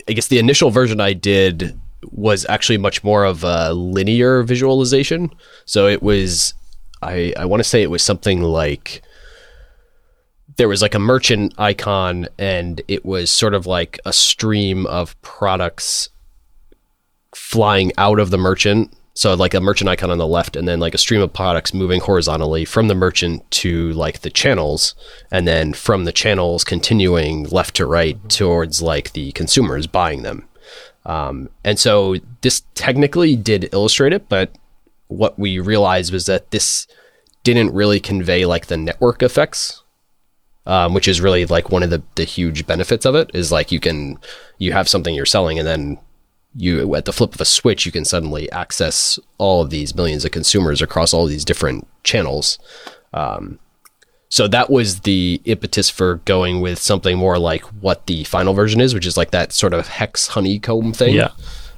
[0.07, 1.79] I guess the initial version I did
[2.11, 5.31] was actually much more of a linear visualization.
[5.65, 6.53] So it was,
[7.01, 9.01] I, I want to say it was something like
[10.57, 15.19] there was like a merchant icon, and it was sort of like a stream of
[15.21, 16.09] products
[17.33, 18.93] flying out of the merchant.
[19.15, 21.73] So like a merchant icon on the left, and then like a stream of products
[21.73, 24.93] moving horizontally from the merchant to like the channels,
[25.31, 30.47] and then from the channels continuing left to right towards like the consumers buying them.
[31.05, 34.51] Um, and so this technically did illustrate it, but
[35.07, 36.87] what we realized was that this
[37.43, 39.83] didn't really convey like the network effects
[40.67, 43.71] um, which is really like one of the, the huge benefits of it is like
[43.71, 44.17] you can
[44.57, 45.99] you have something you're selling and then
[46.55, 50.23] you at the flip of a switch you can suddenly access all of these millions
[50.25, 52.57] of consumers across all these different channels
[53.13, 53.59] um,
[54.29, 58.81] so that was the impetus for going with something more like what the final version
[58.81, 61.29] is which is like that sort of hex honeycomb thing Yeah.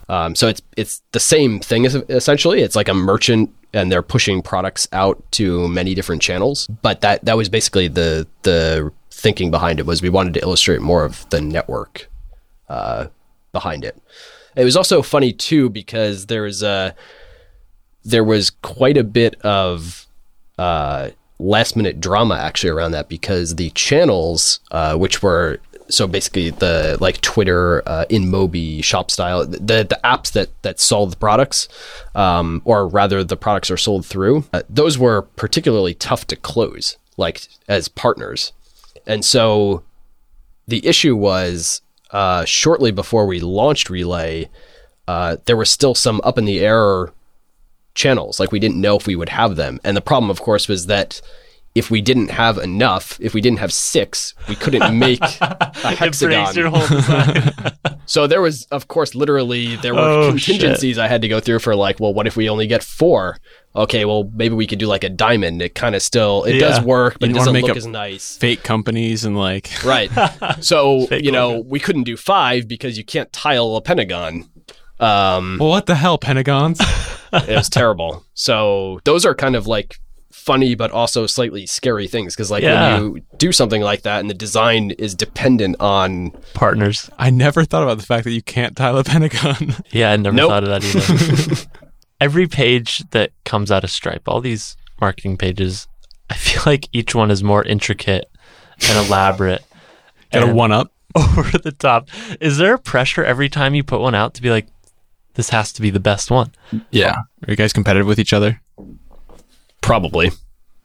[0.10, 2.62] um, so it's it's the same thing essentially.
[2.62, 6.68] It's like a merchant, and they're pushing products out to many different channels.
[6.82, 10.82] But that that was basically the the thinking behind it was we wanted to illustrate
[10.82, 12.10] more of the network
[12.70, 13.08] uh,
[13.52, 14.02] behind it.
[14.58, 16.96] It was also funny too because there was a
[18.04, 20.08] there was quite a bit of
[20.58, 26.50] uh, last minute drama actually around that because the channels, uh, which were so basically
[26.50, 31.68] the like Twitter, uh, InMobi, Shop Style, the the apps that that sold the products,
[32.16, 36.98] um, or rather the products are sold through, uh, those were particularly tough to close,
[37.16, 38.54] like as partners,
[39.06, 39.84] and so
[40.68, 41.82] the issue was
[42.12, 44.50] uh, shortly before we launched Relay,
[45.08, 47.12] uh, there was still some up in the air
[47.96, 48.40] channels.
[48.40, 49.80] Like we didn't know if we would have them.
[49.84, 51.22] And the problem, of course, was that
[51.78, 56.22] if we didn't have enough, if we didn't have six, we couldn't make a It
[56.22, 56.74] your hexagon.
[56.74, 57.72] whole.
[58.10, 61.60] So there was, of course, literally there were Oh, contingencies I had to go through
[61.60, 63.38] for like, well, what if we only get four?
[63.76, 65.62] Okay, well, maybe we could do like a diamond.
[65.62, 67.86] It kind of still, it does work, but You it wanna doesn't make look as
[67.86, 68.38] nice.
[68.38, 70.10] Fake companies and like Right.
[70.62, 71.68] So, you know, logo.
[71.70, 74.50] we couldn't do five because you can't tile a pentagon.
[75.02, 76.80] Um, well, what the hell, Pentagons?
[77.34, 78.24] it was terrible.
[78.34, 80.00] So those are kind of like
[80.38, 83.00] funny, but also slightly scary things because like Yeah.
[83.00, 87.10] when you do something like that and the design is dependent on Partners.
[87.18, 89.76] I never thought about the fact that you can't tile a Pentagon.
[89.92, 90.50] Yeah, I never Nope.
[90.50, 91.70] thought of that either.
[92.22, 95.88] Every page that comes out of Stripe, all these marketing pages,
[96.30, 98.26] I feel like each one is more intricate
[98.88, 99.64] and elaborate.
[100.34, 100.92] Got a one up.
[101.16, 102.10] over the top.
[102.42, 104.68] Is there a pressure every time you put one out to be like,
[105.36, 106.52] this has to be the best one?
[106.92, 107.12] Yeah.
[107.16, 108.62] Are you guys competitive with each other?
[109.88, 110.32] Probably.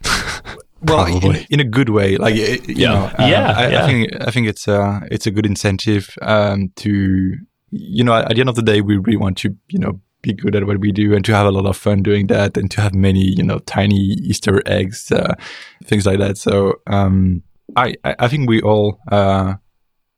[0.84, 2.92] well in, in a good way like it- you Yeah.
[2.94, 3.84] know, uh, Yeah, I, yeah.
[3.84, 6.90] I think i think it's uh it's a good incentive um to
[7.70, 10.32] you know at the end of the day we really want to you know be
[10.32, 12.70] good at what we do and to have a lot of fun doing that and
[12.70, 14.00] to have many you know tiny
[14.30, 15.34] easter eggs uh,
[15.84, 17.42] things like that so um
[17.76, 19.54] i i I think we all uh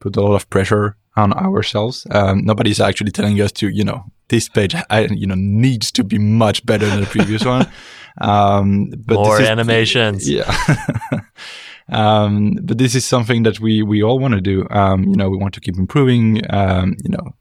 [0.01, 4.01] put a lot of pressure on ourselves um nobody's actually telling us to you know
[4.28, 7.66] this page I, you know needs to be much better than the previous one
[8.21, 10.29] um but More this is- animations.
[10.31, 10.51] yeah.
[11.93, 14.67] um, but this is something that we we all want to do.
[14.71, 16.41] Um, you know, we want to keep improving.
[16.51, 17.35] Um, you know,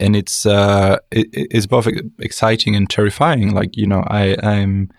[0.00, 3.54] and it's uh, it, it's both exciting and terrifying.
[3.54, 4.90] Like you know, I I'm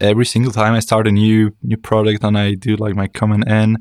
[0.00, 3.44] every single time I start a new new product and I do like my Command
[3.48, 3.76] N,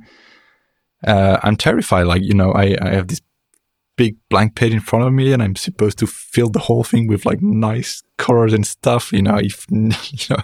[1.06, 2.06] uh, I'm terrified.
[2.08, 3.22] Like you know, I I have this
[4.02, 7.06] big blank page in front of me and I'm supposed to fill the whole thing
[7.06, 9.14] with like nice colors and stuff.
[9.14, 9.92] You know, if you
[10.32, 10.42] know,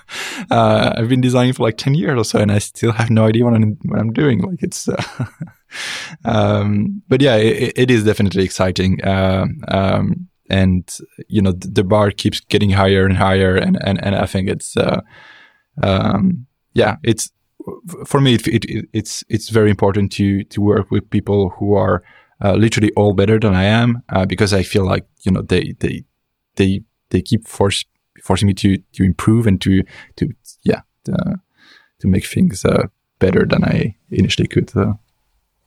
[0.52, 3.26] uh, I've been designing for like ten years or so, and I still have no
[3.26, 4.42] idea what I'm what I'm doing.
[4.42, 5.04] Like it's, uh,
[6.26, 9.04] um, but yeah, it, it is definitely exciting.
[9.04, 10.84] Um, um, and
[11.28, 14.50] you know, the, the bar keeps getting higher and higher, and and and I think
[14.50, 15.02] it's, uh,
[15.82, 16.46] um,
[16.76, 17.32] yeah, it's
[18.06, 18.36] for me.
[18.36, 22.04] It, it, it's it's very important to to work with people who are
[22.44, 25.76] uh, literally all better than I am, uh, because I feel like you know they
[25.80, 26.04] they
[26.56, 27.86] they they keep force
[28.24, 29.84] forcing me to to improve and to
[30.18, 30.30] to
[30.64, 30.82] yeah
[31.12, 31.36] uh,
[32.00, 32.88] to make things uh,
[33.20, 34.76] better than I initially could.
[34.76, 34.94] Uh,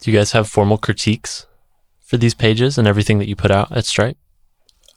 [0.00, 1.46] Do you guys have formal critiques
[2.00, 4.16] for these pages and everything that you put out at Stripe?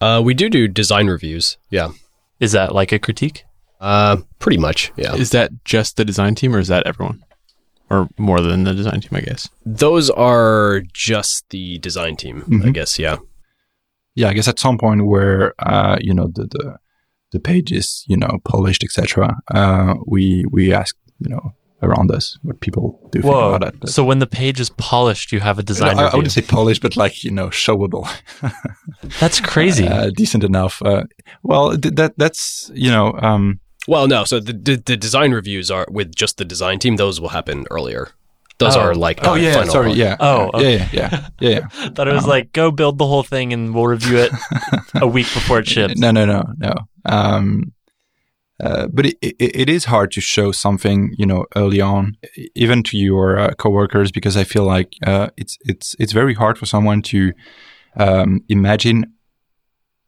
[0.01, 1.57] Uh, we do do design reviews.
[1.69, 1.91] Yeah.
[2.39, 3.45] Is that like a critique?
[3.79, 4.91] Uh, pretty much.
[4.97, 5.15] Yeah.
[5.15, 7.23] Is that just the design team or is that everyone?
[7.89, 9.49] Or more than the design team, I guess.
[9.65, 12.73] Those are just the design team, I Mhm.
[12.73, 12.97] guess.
[12.97, 13.17] Yeah.
[14.15, 16.77] yeah, I guess at some point where uh, you know the the
[17.31, 19.35] the page is you know polished, etc.
[19.53, 23.53] Uh, we we ask you know around us what people do think Whoa.
[23.55, 23.89] about it.
[23.89, 26.81] So when the page is polished, you have a design I, I wouldn't say polished,
[26.81, 28.07] but like you know showable.
[29.19, 29.87] That's crazy.
[29.87, 30.81] uh, decent enough.
[30.81, 31.03] Uh,
[31.43, 34.23] well, th- that that's you know, um, Well, no.
[34.23, 36.95] So the, the the design reviews are with just the design team.
[36.95, 38.09] Those will happen earlier.
[38.59, 38.81] Those Oh.
[38.81, 40.15] are like Oh yeah, final- sorry, yeah.
[40.19, 41.67] Oh, yeah, yeah, yeah, yeah, yeah.
[41.95, 44.31] Thought it was like go build the whole thing and we'll review it
[45.01, 45.97] a week before it ships.
[45.99, 46.73] No, no, no, no.
[47.05, 47.73] Um,
[48.63, 52.15] uh, but it, it, it is hard to show something, you know, early on,
[52.55, 56.57] even to your uh, coworkers, because I feel like uh, it's it's it's very hard
[56.57, 57.33] for someone to
[57.97, 59.11] um, imagine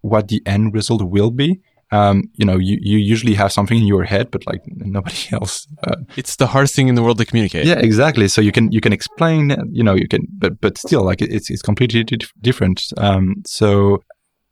[0.02, 1.60] what the end result will be.
[1.96, 5.68] Um, you know, you, you usually have something in your head, but like nobody else.
[5.88, 7.66] Uh, It's the hardest thing in the world to communicate.
[7.68, 8.28] yeah, exactly.
[8.28, 9.42] So you can you can explain,
[9.78, 12.80] you know, you can, but but still, like it's it's completely dif- different.
[12.98, 13.98] Um, so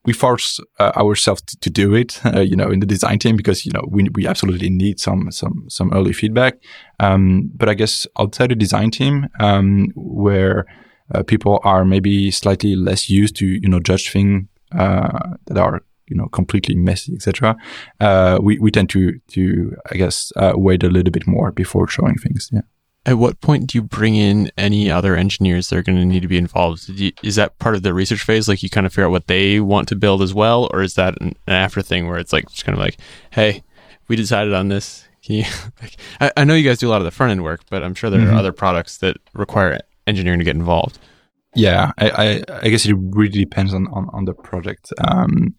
[0.05, 3.35] we force uh, ourselves to, to do it, uh, you know, in the design team
[3.37, 6.53] because you know we we absolutely need some some some early feedback.
[6.99, 10.65] Um, but I guess outside the design team, um, where
[11.15, 15.81] uh, people are maybe slightly less used to you know judge things uh, that are
[16.07, 17.55] you know completely messy, etc.
[17.99, 21.87] Uh, we we tend to to I guess uh, wait a little bit more before
[21.87, 22.49] showing things.
[22.51, 22.61] Yeah.
[23.05, 26.21] At what point do you bring in any other engineers that are going to need
[26.21, 26.87] to be involved?
[26.87, 28.47] You- is that part of the research phase?
[28.47, 30.93] Like you kind of figure out what they want to build as well, or is
[30.95, 32.97] that an, an after thing where it's like just kind of like,
[33.31, 33.61] hey,
[34.07, 35.05] we decided on this.
[35.25, 35.43] Can you?
[35.81, 37.83] Like, I, I know you guys do a lot of the front end work, but
[37.83, 38.31] I'm sure there Mhm.
[38.31, 40.97] are other products that require engineering to get involved.
[41.55, 44.91] Yeah, I, I, I guess it really depends on, on, on the project.
[44.97, 45.55] Um,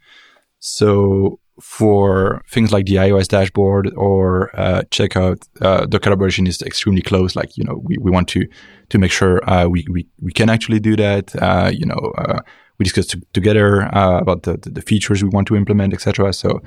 [0.64, 7.02] so for things like the iOS dashboard or uh, checkout, uh, the collaboration is extremely
[7.02, 7.36] close.
[7.36, 8.46] Like, you know, we, we want to,
[8.88, 11.36] to make sure uh, we, we, we can actually do that.
[11.36, 12.40] Uh, you know, uh,
[12.78, 16.32] we discuss t- together uh, about the, the, features we want to implement, etc.
[16.32, 16.62] So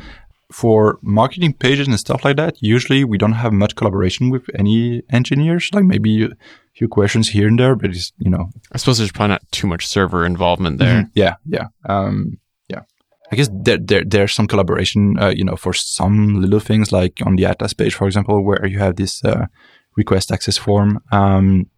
[0.52, 5.02] for marketing pages and stuff like that, usually we don't have much collaboration with any
[5.10, 5.72] engineers.
[5.74, 6.30] Like maybe a
[6.76, 9.66] few questions here and there, but it's, you know, I suppose there's probably not too
[9.66, 11.02] much server involvement there.
[11.02, 11.10] Mhm.
[11.16, 12.38] Yeah, yeah, um.
[13.32, 17.21] I guess there, there there's some collaboration, uh, you know, for some little things like
[17.25, 19.47] on the Atlas page, for example, where you have this uh,
[19.95, 21.01] request access form.
[21.11, 21.69] Um,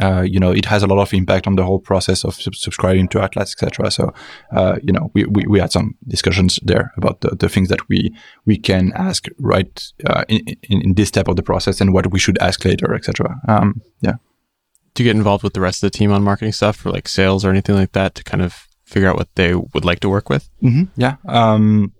[0.00, 2.54] uh, you know, it has a lot of impact on the whole process of sub-
[2.54, 3.90] subscribing to Atlas, etc.
[3.90, 4.14] So,
[4.50, 7.86] uh, you know, we, we, we had some discussions there about the, the things that
[7.88, 8.10] we
[8.46, 12.18] we can ask right uh, in, in this step of the process and what we
[12.18, 13.38] should ask later, etc.
[13.46, 14.14] Um, yeah.
[14.94, 17.06] Do you get involved with the rest of the team on marketing stuff or like
[17.06, 20.08] sales or anything like that to kind of figure out what they would like to
[20.08, 20.48] work with?
[20.60, 21.16] hmm Yeah.
[21.26, 21.92] Um,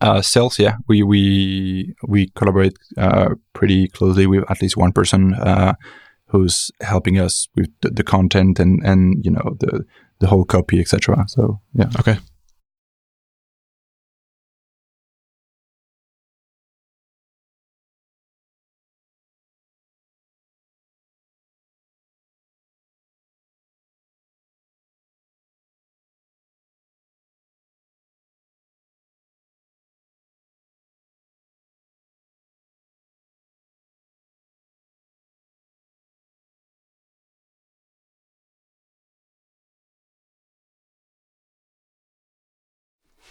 [0.00, 0.58] uh, sales.
[0.58, 5.74] Yeah, we we we collaborate uh, pretty closely with at least one person uh,
[6.26, 9.84] who's helping us with the, the content and and you know the
[10.20, 11.24] the whole copy, etc.
[11.28, 11.90] So yeah.
[11.98, 12.18] Okay.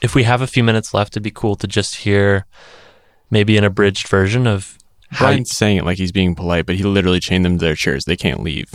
[0.02, 2.46] If we have a few minutes left, it'd be cool to just hear
[3.32, 4.78] maybe an abridged version of
[5.18, 8.06] Brian's saying it like he's being polite, but he literally chained them to their chairs.
[8.06, 8.74] They can't leave.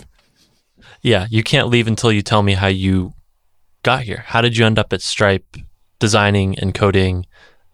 [1.01, 3.13] Yeah, you can't leave until you tell me how you
[3.83, 4.23] got here.
[4.27, 5.57] How did you end up at Stripe
[5.99, 7.25] designing and coding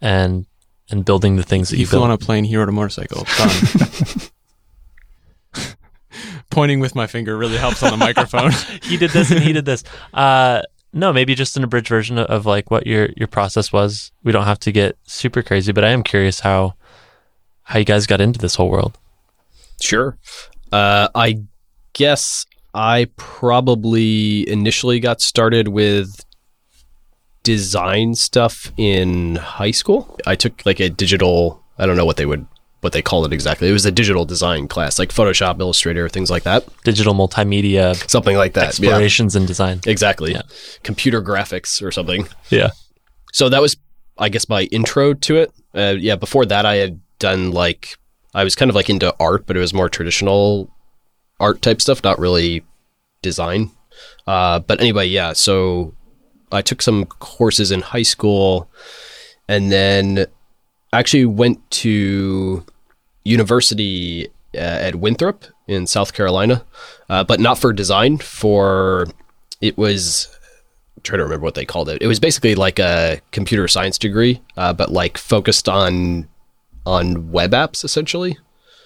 [0.02, 0.45] and
[0.89, 2.06] and building the things that He you flew built?
[2.06, 3.26] on a plane, he rode a motorcycle.
[6.50, 8.52] Pointing with my finger really helps on the microphone.
[8.84, 9.84] he did this and he did this.
[10.14, 10.62] Uh
[10.94, 14.12] no, maybe just an abridged version of, of like what your your process was.
[14.24, 16.76] We don't have to get super crazy, but I am curious how
[17.64, 18.98] how you guys got into this whole world.
[19.82, 20.18] Sure.
[20.72, 21.42] Uh, I
[21.94, 26.24] guess I probably initially got started with
[27.44, 30.18] design stuff in high school.
[30.26, 32.46] I took like a digital, I don't know what they would
[32.82, 33.67] what they called it exactly.
[33.69, 36.65] It was a digital design class, like Photoshop, Illustrator, things like that.
[36.84, 38.61] Digital multimedia Something like that.
[38.61, 38.67] Yeah.
[38.67, 39.82] explorations and design.
[39.86, 40.34] Exactly.
[40.34, 40.43] Yeah.
[40.84, 42.28] Computer graphics or something.
[42.49, 42.69] Yeah.
[43.34, 43.78] So that was,
[44.17, 45.51] I guess, my intro to it.
[45.73, 47.97] Uh, yeah, before that, I had done like,
[48.34, 50.71] I was kind of like into art, but it was more traditional
[51.39, 52.63] art type stuff, not really
[53.21, 53.71] design.
[54.28, 55.95] Uh, but anyway, yeah, so
[56.51, 58.69] I took some courses in high school
[59.47, 60.28] and then
[60.94, 62.64] actually went to
[63.24, 66.64] university uh, at Winthrop in South Carolina,
[67.10, 69.08] uh, but not for design, for
[69.62, 70.28] it was
[70.96, 72.02] I'm trying to remember what they called it.
[72.02, 76.28] It was basically like a computer science degree, uh, but like focused on
[76.86, 78.38] on web apps essentially.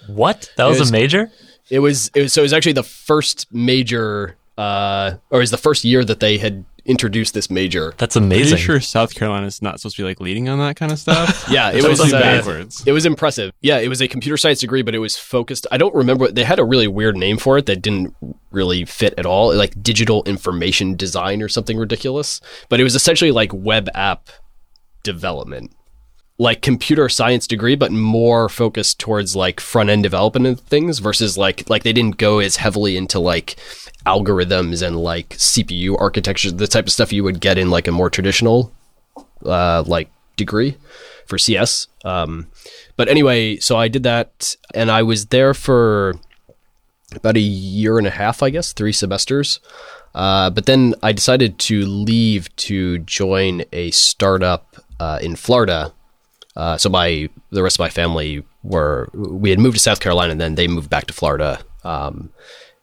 [0.08, 0.50] What?
[0.56, 1.30] That was, was- a major?
[1.70, 5.50] It was it was so it was actually the first major uh, or it was
[5.50, 7.94] the first year that they had introduce this major.
[7.98, 8.28] That's amazing.
[8.30, 8.58] Pretty amazing.
[8.58, 11.46] sure South Carolina's not supposed to be like leading on that kind of stuff.
[11.52, 12.82] Yeah, it was supposed to be uh, backwards.
[12.86, 13.52] It was impressive.
[13.60, 15.66] Yeah, it was a computer science degree, but it was focused.
[15.70, 16.28] I don't remember.
[16.28, 18.14] They had a really weird name for it that didn't
[18.50, 22.40] really fit at all, like digital information design or something ridiculous.
[22.68, 24.28] But it was essentially like web app
[25.02, 25.72] development,
[26.38, 31.38] like computer science degree, but more focused towards like front end development and things versus
[31.38, 33.56] like like they didn't go as heavily into like
[34.06, 37.92] algorithms and like CPU architecture, the type of stuff you would get in like a
[37.92, 38.72] more traditional
[39.44, 40.76] uh, like degree
[41.26, 41.88] for CS.
[42.04, 42.48] Um,
[42.96, 46.14] but anyway, so I did that, and I was there for
[47.14, 49.60] about a year and a half, I guess, three semesters.
[50.14, 55.92] Uh, but then I decided to leave to join a startup uh, in Florida.
[56.56, 60.32] Uh, so my the rest of my family were we had moved to South Carolina,
[60.32, 61.60] and then they moved back to Florida.
[61.84, 62.30] Um,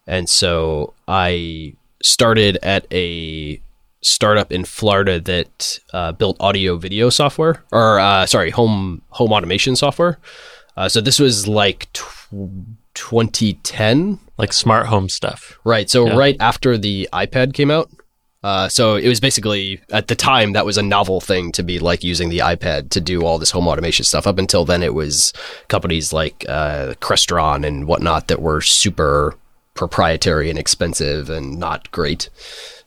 [0.06, 3.60] and so I started at a
[4.02, 9.76] startup in Florida that uh, built audio video software, or uh, sorry, home home automation
[9.76, 10.18] software.
[10.76, 12.32] Uh, so this was like tw-
[12.94, 15.58] 2010, like smart home stuff.
[15.64, 15.88] right?
[15.90, 16.16] So Yeah.
[16.16, 17.90] right after the iPad came out.
[18.42, 21.78] Uh, so it was basically at the time that was a novel thing to be
[21.78, 24.26] like using the iPad to do all this home automation stuff.
[24.26, 25.32] Up until then, it was
[25.68, 29.36] companies like uh, Crestron and whatnot that were super
[29.74, 32.30] proprietary and expensive and not great.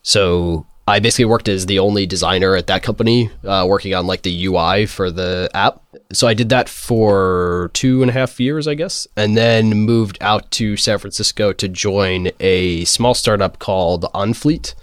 [0.02, 4.24] So I basically worked as the only designer at that company, uh, working on like
[4.24, 5.82] the UI for the app.
[6.12, 10.18] So I did that for two and a half years, I guess, and then moved
[10.20, 14.74] out to San Francisco to join a small startup called OnFleet.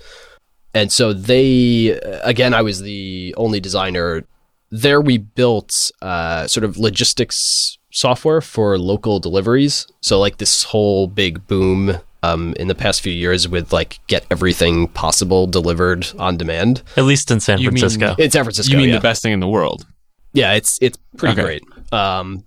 [0.75, 1.89] And so they,
[2.23, 4.25] again, I was the only designer.
[4.71, 9.87] There we built uh, sort of logistics software for local deliveries.
[10.01, 14.25] So like this whole big boom um, in the past few years with like get
[14.31, 16.83] everything possible delivered on demand.
[16.97, 18.15] At least in San You mean- Francisco.
[18.19, 18.95] In San Francisco, you mean yeah.
[18.97, 19.87] the best thing in the world?
[20.33, 21.43] Yeah, it's it's pretty Okay.
[21.43, 21.93] great.
[21.93, 22.45] Um,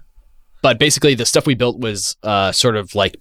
[0.62, 3.18] but basically, the stuff we built was uh, sort of like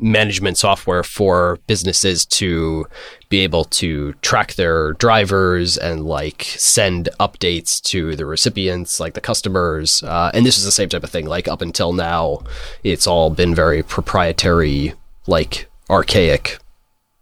[0.00, 2.86] management software for businesses to
[3.28, 9.20] be able to track their drivers and like send updates to the recipients, like the
[9.20, 10.02] customers.
[10.02, 11.26] Uh, and this is the same type of thing.
[11.26, 12.40] Like up until now,
[12.84, 14.94] it's all been very proprietary,
[15.26, 16.58] like archaic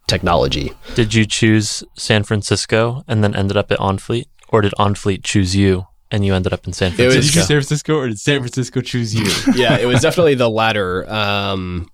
[0.06, 0.72] technology.
[0.94, 4.26] Did you choose San Francisco and then ended up at OnFleet?
[4.48, 7.34] Or did OnFleet choose you and you ended up in San was- Did you Francisco?
[7.40, 9.26] choose San Francisco or did San Francisco choose you?
[9.56, 11.08] yeah, it was definitely the latter.
[11.10, 11.90] Um,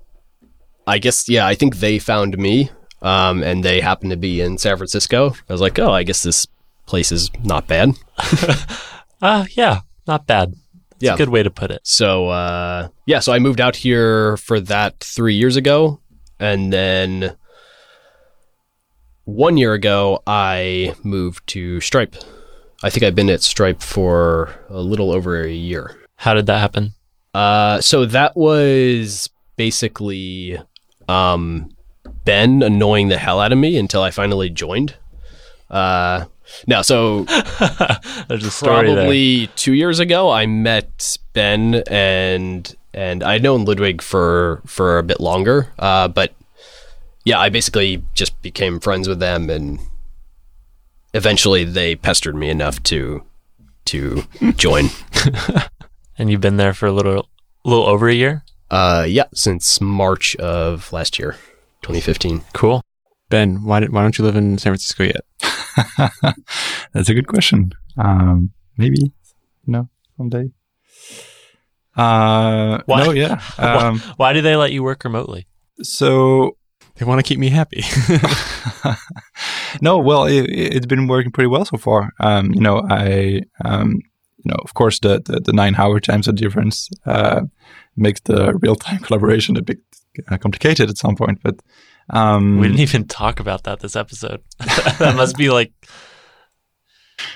[0.87, 2.71] I guess, yeah, I think they found me,
[3.03, 5.35] um, and they happened to be in San Francisco.
[5.49, 6.47] I was like, oh, I guess this
[6.87, 7.93] place is not bad.
[9.21, 10.53] Ah, yeah, not bad.
[10.91, 11.15] That's Yeah.
[11.15, 11.81] a good way to put it.
[11.85, 16.01] So, uh, yeah, so I moved out here for that three years ago,
[16.41, 17.37] and then
[19.25, 22.17] one year ago, I moved to Stripe.
[22.83, 25.97] I think I've been at Stripe for a little over a year.
[26.17, 26.95] How did that happen?
[27.33, 30.59] Uh, so that was basically
[31.09, 31.71] um,
[32.25, 34.95] Ben annoying the hell out of me until I finally joined.
[35.71, 36.27] Uh,
[36.67, 37.25] now, so
[38.29, 44.03] There's a story probably two years ago, I met Ben and and I'd known Ludwig
[44.03, 45.73] for for a bit longer.
[45.79, 46.35] Uh, but
[47.25, 49.79] yeah, I basically just became friends with them, and
[51.15, 53.25] eventually they pestered me enough to
[53.87, 54.25] to
[54.57, 54.91] join.
[56.19, 57.29] And you've been there for a little,
[57.65, 58.45] little over a year.
[58.73, 61.33] Uh, yeah, since March of last year,
[61.83, 62.41] 2015.
[62.55, 62.81] Cool.
[63.29, 65.21] ben, why, did, why don't you live in San Francisco yet?
[66.95, 67.73] That's a good question.
[67.99, 69.13] Um, maybe,
[69.67, 70.51] no, someday.
[71.95, 73.05] Uh, Why?
[73.05, 73.43] no, yeah.
[73.59, 75.47] Um, Why do they let you work remotely?
[75.83, 76.57] so
[76.97, 77.85] They want to keep me happy.
[79.83, 82.11] no, well, it, it's been working pretty well so far.
[82.21, 84.01] Um, you know, I, um,
[84.39, 87.43] you know, of course, the the, the nine hour time zone difference uh,
[87.97, 89.79] makes the real time collaboration a bit
[90.31, 91.39] uh, complicated at some point.
[91.43, 91.57] But
[92.11, 94.43] um, We didn't even talk about that this episode.
[94.99, 95.73] that must be like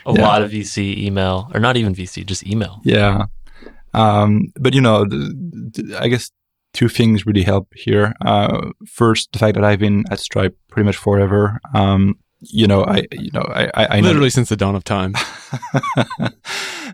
[0.04, 0.22] a Yeah.
[0.22, 2.80] lot of VC email, or not even VC, just email.
[2.84, 3.26] Yeah.
[3.94, 5.32] Um, but you know, the,
[5.74, 6.30] the, I guess
[6.72, 8.12] two things really help here.
[8.24, 11.59] Uh, first, the fact that I've been at Stripe pretty much forever.
[11.74, 12.16] Um,
[12.51, 15.14] you know, I, you know, I, I, I know Literally since the dawn of time.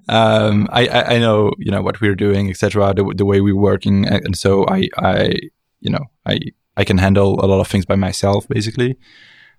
[0.08, 2.94] um, I, I, know, you know, what we're doing, etc.
[2.94, 5.32] The, the way we're working, and and so I, I,
[5.80, 6.38] you know, I,
[6.76, 8.96] I can handle a lot of things by myself, basically.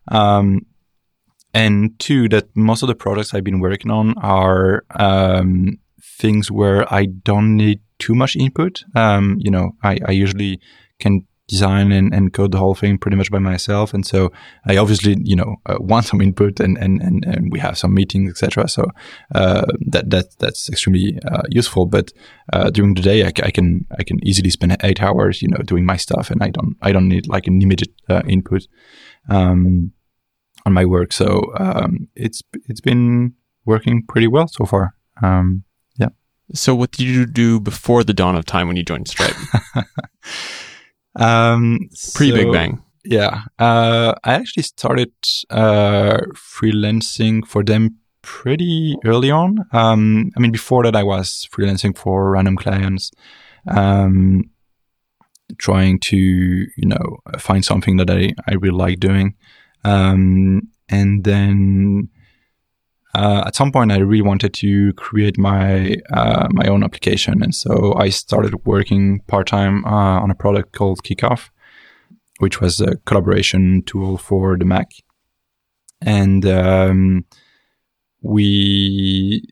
[0.10, 0.66] Um,
[1.54, 6.92] and two, that most of the products I've been working on are um, things where
[6.92, 8.84] I don't need too much input.
[8.96, 10.60] Um, you know, I, I usually
[11.00, 13.94] can design and, and code the whole thing pretty much by myself.
[13.94, 14.32] And so
[14.66, 17.94] I obviously, you know, uh, want some input and, and, and, and we have some
[17.94, 18.68] meetings, etc.
[18.68, 18.84] So,
[19.36, 21.86] uh, that, that, that's extremely, uh, useful.
[21.86, 22.12] But,
[22.52, 25.62] uh, during the day, I, I can, I can easily spend eight hours, you know,
[25.64, 28.68] doing my stuff and I don't, I don't need like an immediate, uh, input,
[29.30, 29.92] um,
[30.66, 31.14] on my work.
[31.14, 33.36] So, um, it's, it's been
[33.66, 34.96] working pretty well so far.
[35.22, 35.64] Um,
[36.52, 39.36] So, what did you do before the dawn of time when you joined Stripe?
[41.16, 42.82] um, Pre Big so- Bang.
[43.06, 43.44] Yeah.
[43.60, 45.12] Uh, I actually started
[45.50, 49.66] uh, freelancing for them pretty early on.
[49.74, 53.12] Um, I mean, before that, I was freelancing for random clients,
[53.68, 54.44] um,
[55.58, 59.36] trying to, you know, find something that I, I really like doing.
[59.84, 62.10] Um, and then
[63.16, 67.54] uh, at some point, I really wanted to create my uh, my own application, and
[67.54, 71.50] so I started working part time uh, on a product called Kickoff
[72.40, 74.92] which was a collaboration tool for the Mac.
[76.02, 77.26] And um,
[78.22, 79.48] we,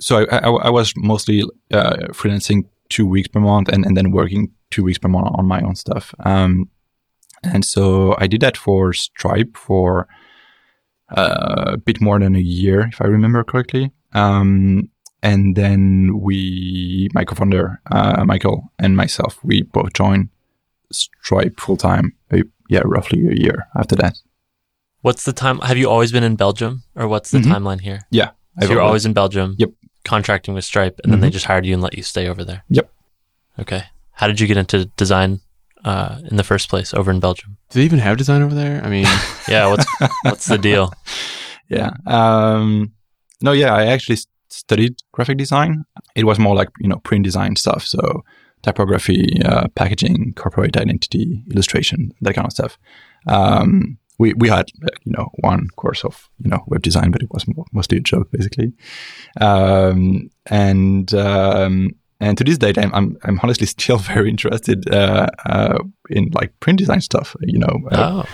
[0.00, 4.12] so I, I, I was mostly uh, freelancing two weeks per month and, and then
[4.12, 6.14] working two weeks per month on my own stuff.
[6.20, 6.70] Um,
[7.42, 10.08] and so I did that for Stripe for
[11.16, 13.90] a bit more than a year, if I remember correctly.
[14.12, 14.88] Um,
[15.22, 20.28] and then we, my co-founder, uh, Michael and myself, we both joined
[20.92, 22.12] Stripe full time.
[22.32, 22.38] uh,
[22.68, 24.14] Yeah, roughly a year after that.
[25.02, 25.58] What's the time?
[25.60, 27.52] Have you always been in Belgium, or what's the Mhm.
[27.52, 28.00] timeline here?
[28.10, 29.56] Yeah, So you're always in Belgium.
[29.58, 29.70] Yep.
[30.04, 31.32] Contracting with Stripe, and then they Mhm.
[31.32, 32.64] just hired you and let you stay over there.
[32.68, 32.90] Yep.
[33.60, 33.84] Okay.
[34.12, 35.40] How did you get into design
[35.84, 37.56] uh, in the first place over in Belgium?
[37.70, 38.82] Do they even have design over there?
[38.84, 39.06] I mean,
[39.48, 39.68] Yeah.
[39.68, 39.86] What's
[40.22, 40.92] what's the deal?
[41.68, 41.90] yeah.
[42.06, 42.92] Um,
[43.40, 44.18] no, yeah, I actually
[44.50, 45.84] studied graphic design.
[46.14, 48.22] It was more like you know print design stuff, so
[48.62, 52.78] typography, uh, packaging, corporate identity, illustration, that kind of stuff.
[53.26, 54.66] Um, we we had
[55.04, 58.00] you know one course of you know web design, but it was mo- mostly a
[58.00, 58.72] joke basically.
[59.40, 61.90] Um, and um,
[62.22, 65.78] and to this date, I'm I'm, I'm honestly still very interested uh, uh,
[66.10, 67.34] in like print design stuff.
[67.40, 68.28] You know, uh, Oh,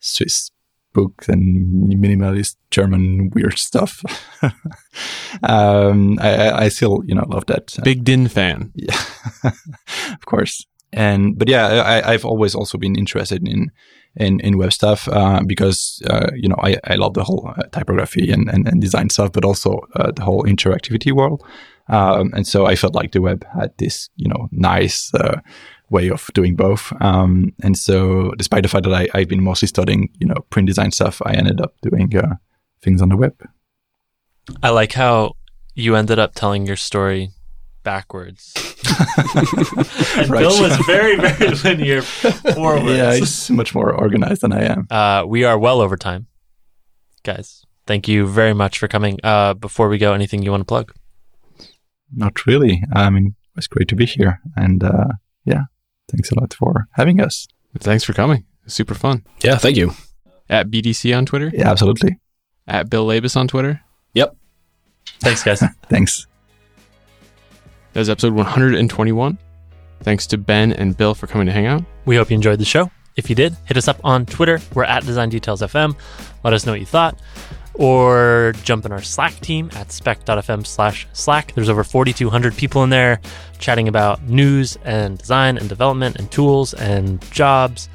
[0.00, 0.50] Swiss
[0.94, 4.02] books and minimalist German weird stuff.
[5.42, 7.74] um, I, I- still, you know, love that.
[7.84, 8.72] Big Din fan.
[8.74, 9.00] yeah,
[10.12, 10.66] of course.
[10.92, 13.70] And but yeah, I, I've always also been interested in
[14.16, 17.62] in, in web stuff uh, because uh, you know I, I love the whole uh,
[17.72, 21.42] typography and, and, and design stuff, but also uh, the whole interactivity world.
[21.92, 25.40] Um, and so I felt like the web had this you know nice uh,
[25.90, 26.92] way of doing both.
[27.00, 30.66] Um, and so despite the fact that I, I've been mostly studying you know print
[30.66, 32.36] design stuff, I ended up doing uh,
[32.80, 33.34] things on the web.
[34.62, 35.36] I like how
[35.74, 37.30] you ended up telling your story
[37.82, 38.52] backwards.
[40.16, 40.40] and Right.
[40.40, 42.84] Bill was very, very linear forwards.
[42.84, 44.86] Yeah, he's much more organized than I am.
[44.90, 46.26] Uh, we are well over time,
[47.22, 47.64] guys.
[47.86, 49.18] Thank you very much for coming.
[49.24, 50.92] Uh, before we go, anything you want to plug?
[52.14, 52.82] Not really.
[52.94, 54.40] I mean, it's great to be here.
[54.56, 55.08] And uh,
[55.44, 55.62] yeah,
[56.10, 57.46] thanks a lot for having us.
[57.78, 58.44] Thanks for coming.
[58.66, 59.24] Super fun.
[59.42, 59.92] Yeah, thank you.
[60.48, 61.50] At BDC on Twitter.
[61.52, 62.18] Yeah, absolutely.
[62.66, 63.80] At Bill Labus on Twitter.
[64.14, 64.36] Yep.
[65.20, 65.62] Thanks, guys.
[65.88, 66.26] Thanks.
[67.92, 69.38] That was episode 121.
[70.02, 71.84] Thanks to Ben and Bill for coming to hang out.
[72.04, 72.90] we hope you enjoyed the show.
[73.16, 74.60] If you did, hit us up on Twitter.
[74.74, 75.94] We're at Design Details FM.
[76.44, 77.20] Let us know what you thought.
[77.74, 81.54] Or jump in our Slack team at spec.fm slash Slack.
[81.54, 83.20] There's over 4,200 people in there
[83.58, 87.88] chatting about news and design and development and tools and jobs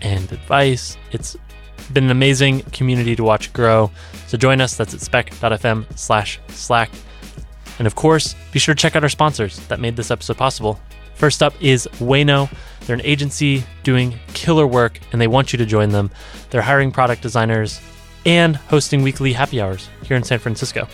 [0.00, 0.96] and advice.
[1.12, 1.36] It's
[1.92, 3.90] been an amazing community to watch grow.
[4.26, 4.76] So join us.
[4.76, 6.90] That's at spec.fm slash Slack.
[7.78, 10.78] And of course, be sure to check out our sponsors that made this episode possible.
[11.14, 12.50] First up is Ueno.
[12.86, 16.10] They're an agency doing killer work and they want you to join them.
[16.50, 17.80] They're hiring product designers
[18.26, 20.88] and hosting weekly happy hours here in San Francisco.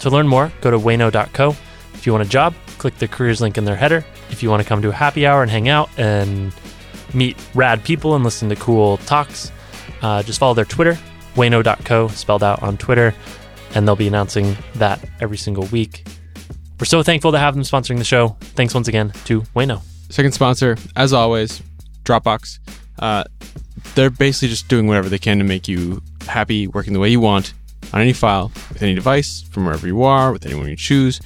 [0.00, 1.50] To learn more, go to ueno.co.
[1.94, 4.04] If you want a job, click the careers link in their header.
[4.30, 6.52] If you want to come to a happy hour and hang out and
[7.14, 9.52] meet rad people and listen to cool talks,
[10.02, 10.98] uh, just follow their Twitter,
[11.34, 13.14] ueno.co, spelled out on Twitter,
[13.74, 16.06] and they'll be announcing that every single week.
[16.78, 18.36] We're so thankful to have them sponsoring the show.
[18.40, 19.80] Thanks once again to Ueno.
[20.10, 21.62] Second sponsor, as always,
[22.04, 22.58] Dropbox.
[22.98, 23.24] Uh,
[23.94, 27.20] they're basically just doing whatever they can to make you happy, working the way you
[27.20, 27.52] want
[27.92, 31.20] on any file, with any device, from wherever you are, with anyone you choose.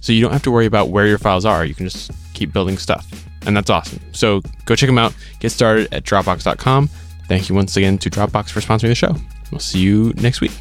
[0.00, 1.64] So you don't have to worry about where your files are.
[1.64, 3.06] You can just keep building stuff.
[3.46, 4.00] And that's awesome.
[4.12, 5.14] So go check them out.
[5.40, 6.88] Get started at Dropbox.com.
[7.26, 9.14] Thank you once again to Dropbox for sponsoring the show.
[9.50, 10.52] We'll see you next week.